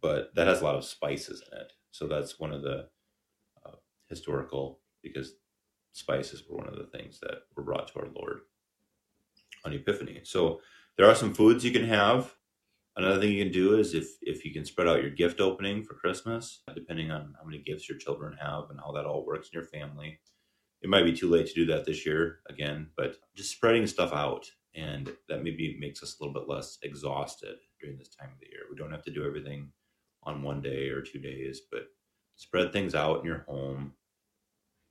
But 0.00 0.34
that 0.34 0.46
has 0.46 0.60
a 0.60 0.64
lot 0.64 0.76
of 0.76 0.84
spices 0.84 1.42
in 1.50 1.58
it. 1.58 1.72
So 1.90 2.06
that's 2.06 2.38
one 2.38 2.52
of 2.52 2.62
the 2.62 2.88
uh, 3.64 3.76
historical, 4.08 4.80
because 5.02 5.34
spices 5.92 6.44
were 6.48 6.56
one 6.56 6.68
of 6.68 6.76
the 6.76 6.86
things 6.96 7.18
that 7.20 7.42
were 7.56 7.62
brought 7.62 7.88
to 7.88 7.98
our 8.00 8.08
Lord 8.14 8.40
on 9.64 9.72
Epiphany. 9.72 10.20
So 10.24 10.60
there 10.96 11.08
are 11.08 11.14
some 11.14 11.34
foods 11.34 11.64
you 11.64 11.72
can 11.72 11.86
have. 11.86 12.34
Another 12.96 13.20
thing 13.20 13.32
you 13.32 13.44
can 13.44 13.52
do 13.52 13.78
is 13.78 13.94
if 13.94 14.08
if 14.22 14.44
you 14.44 14.52
can 14.52 14.64
spread 14.64 14.88
out 14.88 15.02
your 15.02 15.10
gift 15.10 15.40
opening 15.40 15.82
for 15.82 15.94
Christmas, 15.94 16.62
depending 16.74 17.10
on 17.10 17.34
how 17.38 17.44
many 17.44 17.62
gifts 17.62 17.88
your 17.88 17.98
children 17.98 18.36
have 18.40 18.70
and 18.70 18.80
how 18.80 18.92
that 18.92 19.06
all 19.06 19.24
works 19.24 19.48
in 19.52 19.58
your 19.58 19.68
family. 19.68 20.20
It 20.82 20.88
might 20.88 21.04
be 21.04 21.12
too 21.12 21.28
late 21.28 21.46
to 21.46 21.54
do 21.54 21.66
that 21.66 21.84
this 21.84 22.06
year 22.06 22.40
again, 22.48 22.88
but 22.96 23.16
just 23.34 23.52
spreading 23.52 23.86
stuff 23.86 24.12
out 24.12 24.50
and 24.74 25.10
that 25.28 25.42
maybe 25.44 25.76
makes 25.78 26.02
us 26.02 26.16
a 26.18 26.24
little 26.24 26.38
bit 26.40 26.48
less 26.48 26.78
exhausted 26.82 27.56
during 27.80 27.98
this 27.98 28.08
time 28.08 28.30
of 28.32 28.40
the 28.40 28.46
year. 28.46 28.62
We 28.70 28.76
don't 28.76 28.90
have 28.90 29.04
to 29.04 29.12
do 29.12 29.26
everything 29.26 29.72
on 30.22 30.42
one 30.42 30.60
day 30.60 30.88
or 30.88 31.00
two 31.00 31.18
days, 31.18 31.60
but 31.70 31.88
spread 32.36 32.72
things 32.72 32.94
out 32.94 33.20
in 33.20 33.26
your 33.26 33.44
home 33.48 33.92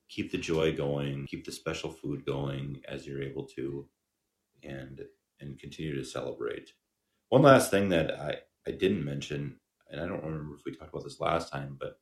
keep 0.10 0.32
the 0.32 0.38
joy 0.38 0.76
going, 0.76 1.26
keep 1.28 1.46
the 1.46 1.52
special 1.52 1.92
food 1.92 2.26
going 2.26 2.82
as 2.88 3.08
you're 3.08 3.22
able 3.22 3.46
to, 3.46 3.88
and 4.64 5.06
and 5.40 5.58
continue 5.58 5.96
to 5.96 6.04
celebrate. 6.04 6.74
One 7.30 7.44
last 7.44 7.72
thing 7.72 7.88
that 7.90 8.20
I, 8.20 8.40
I 8.68 8.72
didn't 8.72 9.06
mention, 9.06 9.58
and 9.90 10.02
I 10.02 10.08
don't 10.08 10.24
remember 10.24 10.56
if 10.56 10.66
we 10.66 10.76
talked 10.76 10.92
about 10.94 11.06
this 11.06 11.22
last 11.22 11.50
time, 11.50 11.78
but 11.80 12.00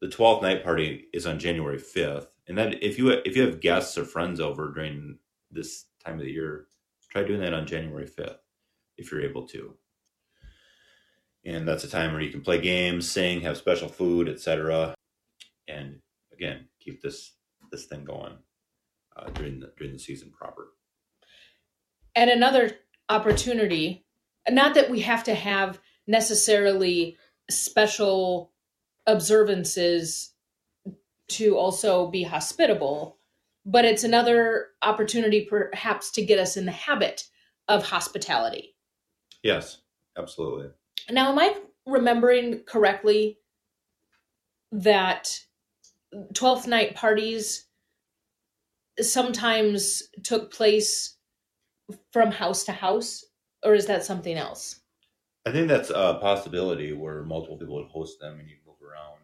the 0.00 0.06
12th 0.06 0.40
night 0.40 0.64
party 0.64 1.08
is 1.12 1.26
on 1.26 1.38
January 1.38 1.76
5th. 1.78 2.28
And 2.48 2.56
that 2.56 2.82
if 2.82 2.96
you 2.96 3.10
if 3.10 3.36
you 3.36 3.42
have 3.42 3.60
guests 3.60 3.98
or 3.98 4.04
friends 4.04 4.40
over 4.40 4.72
during 4.72 5.18
this 5.50 5.86
time 6.04 6.14
of 6.14 6.24
the 6.24 6.30
year, 6.30 6.66
try 7.10 7.24
doing 7.24 7.40
that 7.40 7.54
on 7.54 7.66
January 7.66 8.06
5th 8.06 8.38
if 8.96 9.10
you're 9.10 9.22
able 9.22 9.46
to. 9.48 9.74
And 11.44 11.66
that's 11.66 11.84
a 11.84 11.88
time 11.88 12.12
where 12.12 12.22
you 12.22 12.30
can 12.30 12.40
play 12.40 12.60
games, 12.60 13.10
sing, 13.10 13.40
have 13.40 13.56
special 13.56 13.88
food, 13.88 14.28
etc. 14.28 14.94
And 15.68 16.00
again, 16.32 16.68
keep 16.80 17.02
this 17.02 17.32
this 17.70 17.86
thing 17.86 18.04
going 18.04 18.34
uh, 19.16 19.30
during 19.30 19.60
the 19.60 19.72
during 19.76 19.92
the 19.92 19.98
season 19.98 20.30
proper. 20.30 20.68
And 22.14 22.30
another 22.30 22.72
opportunity, 23.08 24.04
not 24.48 24.74
that 24.74 24.90
we 24.90 25.00
have 25.00 25.24
to 25.24 25.34
have 25.34 25.80
necessarily 26.06 27.16
special 27.50 28.52
observances 29.06 30.32
to 31.28 31.56
also 31.56 32.10
be 32.10 32.22
hospitable, 32.22 33.18
but 33.64 33.84
it's 33.84 34.04
another 34.04 34.68
opportunity 34.82 35.46
perhaps 35.48 36.10
to 36.12 36.24
get 36.24 36.38
us 36.38 36.56
in 36.56 36.66
the 36.66 36.72
habit 36.72 37.24
of 37.68 37.84
hospitality. 37.84 38.76
Yes, 39.42 39.78
absolutely. 40.16 40.68
Now, 41.10 41.32
am 41.32 41.38
I 41.38 41.56
remembering 41.86 42.60
correctly 42.64 43.38
that 44.70 45.38
12th 46.34 46.66
night 46.66 46.94
parties 46.94 47.66
sometimes 49.00 50.02
took 50.22 50.52
place 50.52 51.16
from 52.12 52.30
house 52.30 52.64
to 52.64 52.72
house 52.72 53.24
or 53.64 53.74
is 53.74 53.86
that 53.86 54.04
something 54.04 54.36
else? 54.36 54.80
I 55.46 55.52
think 55.52 55.68
that's 55.68 55.90
a 55.90 56.18
possibility 56.20 56.92
where 56.92 57.22
multiple 57.22 57.58
people 57.58 57.76
would 57.76 57.88
host 57.88 58.20
them 58.20 58.38
and 58.38 58.48
you 58.48 58.56
move 58.66 58.76
around. 58.82 59.18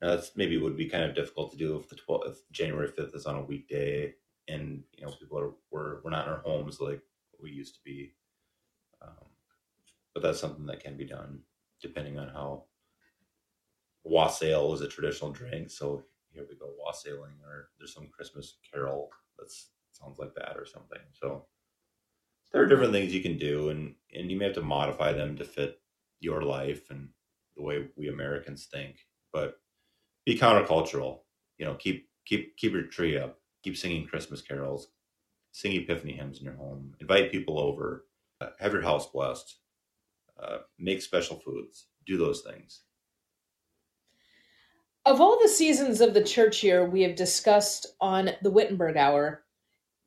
Now 0.00 0.16
that's 0.16 0.36
maybe 0.36 0.56
would 0.56 0.76
be 0.76 0.88
kind 0.88 1.04
of 1.04 1.14
difficult 1.14 1.52
to 1.52 1.58
do 1.58 1.76
if 1.76 1.88
the 1.88 1.96
12th 1.96 2.30
if 2.30 2.50
january 2.50 2.88
5th 2.88 3.14
is 3.14 3.26
on 3.26 3.36
a 3.36 3.42
weekday 3.42 4.14
and 4.48 4.82
you 4.96 5.04
know 5.04 5.12
people 5.12 5.38
are 5.38 5.52
we're, 5.70 6.02
we're 6.02 6.10
not 6.10 6.26
in 6.26 6.32
our 6.32 6.40
homes 6.40 6.80
like 6.80 7.00
we 7.40 7.50
used 7.50 7.74
to 7.74 7.80
be. 7.84 8.12
Um, 9.02 9.31
but 10.14 10.22
that's 10.22 10.40
something 10.40 10.66
that 10.66 10.82
can 10.82 10.96
be 10.96 11.06
done 11.06 11.40
depending 11.80 12.18
on 12.18 12.28
how 12.28 12.64
wassail 14.04 14.72
is 14.72 14.80
a 14.80 14.88
traditional 14.88 15.30
drink, 15.30 15.70
so 15.70 16.04
here 16.32 16.46
we 16.48 16.56
go 16.56 16.72
wassailing, 16.78 17.34
or 17.44 17.68
there's 17.78 17.94
some 17.94 18.08
Christmas 18.08 18.58
carol 18.72 19.10
that 19.38 19.52
sounds 19.92 20.18
like 20.18 20.34
that 20.34 20.56
or 20.56 20.66
something. 20.66 20.98
So 21.12 21.46
there 22.52 22.62
are 22.62 22.66
different 22.66 22.92
things 22.92 23.14
you 23.14 23.22
can 23.22 23.38
do, 23.38 23.70
and 23.70 23.94
and 24.14 24.30
you 24.30 24.38
may 24.38 24.46
have 24.46 24.54
to 24.54 24.62
modify 24.62 25.12
them 25.12 25.36
to 25.36 25.44
fit 25.44 25.80
your 26.20 26.42
life 26.42 26.90
and 26.90 27.08
the 27.56 27.62
way 27.62 27.88
we 27.96 28.08
Americans 28.08 28.68
think. 28.72 28.96
But 29.32 29.56
be 30.24 30.38
countercultural. 30.38 31.20
You 31.58 31.66
know, 31.66 31.74
keep 31.74 32.08
keep 32.26 32.56
keep 32.56 32.72
your 32.72 32.84
tree 32.84 33.18
up. 33.18 33.38
Keep 33.62 33.76
singing 33.76 34.06
Christmas 34.06 34.42
carols. 34.42 34.88
Sing 35.52 35.72
Epiphany 35.72 36.14
hymns 36.14 36.38
in 36.38 36.44
your 36.44 36.54
home. 36.54 36.94
Invite 37.00 37.30
people 37.30 37.58
over. 37.60 38.06
Have 38.58 38.72
your 38.72 38.82
house 38.82 39.06
blessed. 39.06 39.58
Uh, 40.40 40.58
make 40.78 41.02
special 41.02 41.38
foods. 41.38 41.86
Do 42.06 42.18
those 42.18 42.42
things. 42.42 42.82
Of 45.04 45.20
all 45.20 45.38
the 45.40 45.48
seasons 45.48 46.00
of 46.00 46.14
the 46.14 46.22
church 46.22 46.62
year 46.62 46.84
we 46.84 47.02
have 47.02 47.16
discussed 47.16 47.86
on 48.00 48.30
the 48.42 48.50
Wittenberg 48.50 48.96
Hour, 48.96 49.44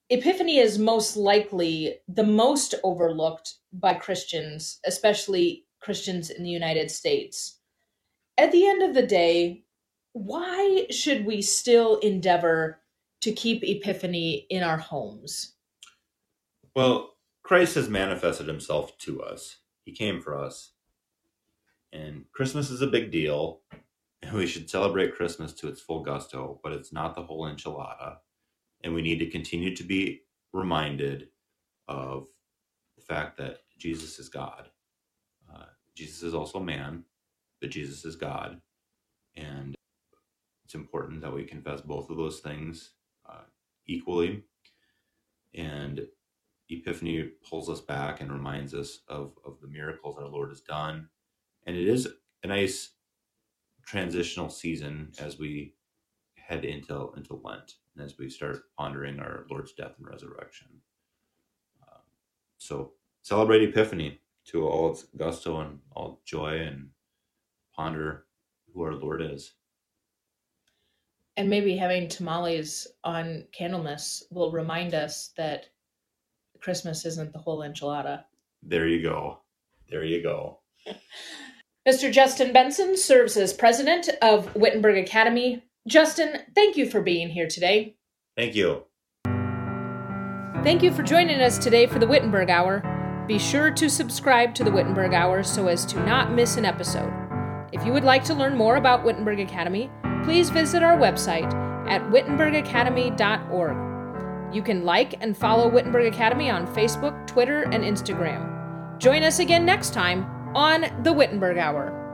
Epiphany 0.09 0.59
is 0.59 0.77
most 0.77 1.17
likely 1.17 1.99
the 2.07 2.23
most 2.23 2.75
overlooked 2.83 3.55
by 3.73 3.93
Christians, 3.93 4.79
especially 4.85 5.65
Christians 5.81 6.29
in 6.29 6.43
the 6.43 6.49
United 6.49 6.91
States. 6.91 7.59
At 8.38 8.51
the 8.51 8.67
end 8.67 8.83
of 8.83 8.93
the 8.93 9.05
day, 9.05 9.65
why 10.13 10.88
should 10.91 11.25
we 11.25 11.41
still 11.41 11.97
endeavor 11.97 12.79
to 13.21 13.31
keep 13.31 13.63
Epiphany 13.63 14.45
in 14.49 14.63
our 14.63 14.77
homes? 14.77 15.56
Well, 16.75 17.15
Christ 17.43 17.75
has 17.75 17.89
manifested 17.89 18.47
himself 18.47 18.97
to 19.00 19.21
us. 19.21 19.58
He 19.86 19.94
came 19.94 20.21
for 20.21 20.38
us. 20.38 20.73
And 21.94 22.25
Christmas 22.33 22.71
is 22.71 22.81
a 22.81 22.88
big 22.88 23.12
deal 23.12 23.60
And 24.23 24.33
we 24.33 24.48
should 24.48 24.69
celebrate 24.69 25.15
Christmas 25.15 25.54
to 25.54 25.69
its 25.69 25.81
full 25.81 26.04
gusto, 26.04 26.60
but 26.63 26.73
it's 26.73 26.94
not 26.94 27.15
the 27.15 27.23
whole 27.23 27.44
enchilada. 27.46 28.17
And 28.83 28.94
we 28.94 29.02
need 29.02 29.19
to 29.19 29.29
continue 29.29 29.75
to 29.75 29.83
be 29.83 30.23
reminded 30.54 31.29
of 31.88 32.27
the 32.98 33.04
fact 33.04 33.38
that 33.38 33.60
Jesus 33.77 34.19
is 34.19 34.29
God. 34.29 34.69
Uh, 35.54 35.65
Jesus 35.96 36.23
is 36.23 36.33
also 36.36 36.60
man, 36.60 37.06
but 37.62 37.71
Jesus 37.71 38.06
is 38.06 38.15
God. 38.15 38.62
And 39.36 39.75
it's 40.65 40.75
important 40.75 41.21
that 41.21 41.33
we 41.33 41.44
confess 41.46 41.81
both 41.81 42.10
of 42.10 42.17
those 42.17 42.40
things 42.40 42.92
uh, 43.29 43.44
equally. 43.88 44.44
And 45.56 46.08
Epiphany 46.69 47.29
pulls 47.47 47.69
us 47.69 47.81
back 47.81 48.21
and 48.21 48.31
reminds 48.31 48.73
us 48.73 48.99
of, 49.07 49.33
of 49.45 49.59
the 49.61 49.67
miracles 49.67 50.17
our 50.17 50.27
Lord 50.27 50.49
has 50.49 50.61
done. 50.61 51.09
And 51.65 51.75
it 51.75 51.87
is 51.87 52.07
a 52.43 52.47
nice 52.47 52.91
transitional 53.85 54.49
season 54.49 55.11
as 55.19 55.37
we 55.37 55.75
head 56.35 56.65
into 56.65 57.11
into 57.17 57.39
Lent 57.43 57.75
and 57.95 58.03
as 58.03 58.17
we 58.17 58.29
start 58.29 58.63
pondering 58.77 59.19
our 59.19 59.45
Lord's 59.49 59.73
death 59.73 59.93
and 59.97 60.07
resurrection. 60.07 60.67
Um, 61.83 62.01
so 62.57 62.93
celebrate 63.21 63.63
Epiphany 63.63 64.19
to 64.45 64.67
all 64.67 64.91
its 64.91 65.05
gusto 65.17 65.61
and 65.61 65.79
all 65.91 66.21
joy 66.25 66.59
and 66.61 66.89
ponder 67.75 68.25
who 68.73 68.83
our 68.83 68.93
Lord 68.93 69.21
is. 69.21 69.53
And 71.37 71.49
maybe 71.49 71.75
having 71.75 72.07
tamales 72.07 72.87
on 73.03 73.43
Candlemas 73.51 74.23
will 74.31 74.51
remind 74.51 74.93
us 74.93 75.31
that 75.35 75.67
Christmas 76.65 77.05
isn't 77.05 77.31
the 77.31 77.37
whole 77.37 77.59
enchilada. 77.59 78.23
There 78.63 78.87
you 78.87 78.99
go. 79.03 79.41
There 79.87 80.03
you 80.03 80.23
go. 80.23 80.61
Mr. 81.87 82.11
Justin 82.11 82.51
Benson 82.51 82.97
serves 82.97 83.37
as 83.37 83.53
president 83.53 84.09
of 84.23 84.55
Wittenberg 84.55 84.97
Academy. 84.97 85.63
Justin, 85.87 86.41
thank 86.55 86.75
you 86.75 86.89
for 86.89 87.01
being 87.01 87.29
here 87.29 87.47
today. 87.47 87.97
Thank 88.35 88.55
you. 88.55 88.85
Thank 90.63 90.81
you 90.81 90.91
for 90.91 91.03
joining 91.03 91.39
us 91.39 91.59
today 91.59 91.85
for 91.85 91.99
the 91.99 92.07
Wittenberg 92.07 92.49
Hour. 92.49 92.81
Be 93.27 93.37
sure 93.37 93.69
to 93.69 93.87
subscribe 93.87 94.55
to 94.55 94.63
the 94.63 94.71
Wittenberg 94.71 95.13
Hour 95.13 95.43
so 95.43 95.67
as 95.67 95.85
to 95.85 96.03
not 96.03 96.33
miss 96.33 96.57
an 96.57 96.65
episode. 96.65 97.13
If 97.73 97.85
you 97.85 97.93
would 97.93 98.03
like 98.03 98.23
to 98.23 98.33
learn 98.33 98.57
more 98.57 98.77
about 98.77 99.03
Wittenberg 99.05 99.39
Academy, 99.39 99.91
please 100.23 100.49
visit 100.49 100.81
our 100.81 100.97
website 100.97 101.53
at 101.87 102.01
wittenbergacademy.org. 102.09 103.85
You 104.56 104.62
can 104.62 104.85
like 104.85 105.21
and 105.21 105.35
follow 105.35 105.67
Wittenberg 105.67 106.13
Academy 106.13 106.49
on 106.49 106.65
Facebook, 106.67 107.27
Twitter, 107.27 107.63
and 107.63 107.83
Instagram. 107.83 108.97
Join 108.99 109.21
us 109.21 109.39
again 109.39 109.65
next 109.65 109.93
time 109.93 110.23
on 110.56 110.85
the 111.03 111.12
Wittenberg 111.12 111.58
Hour. 111.58 112.04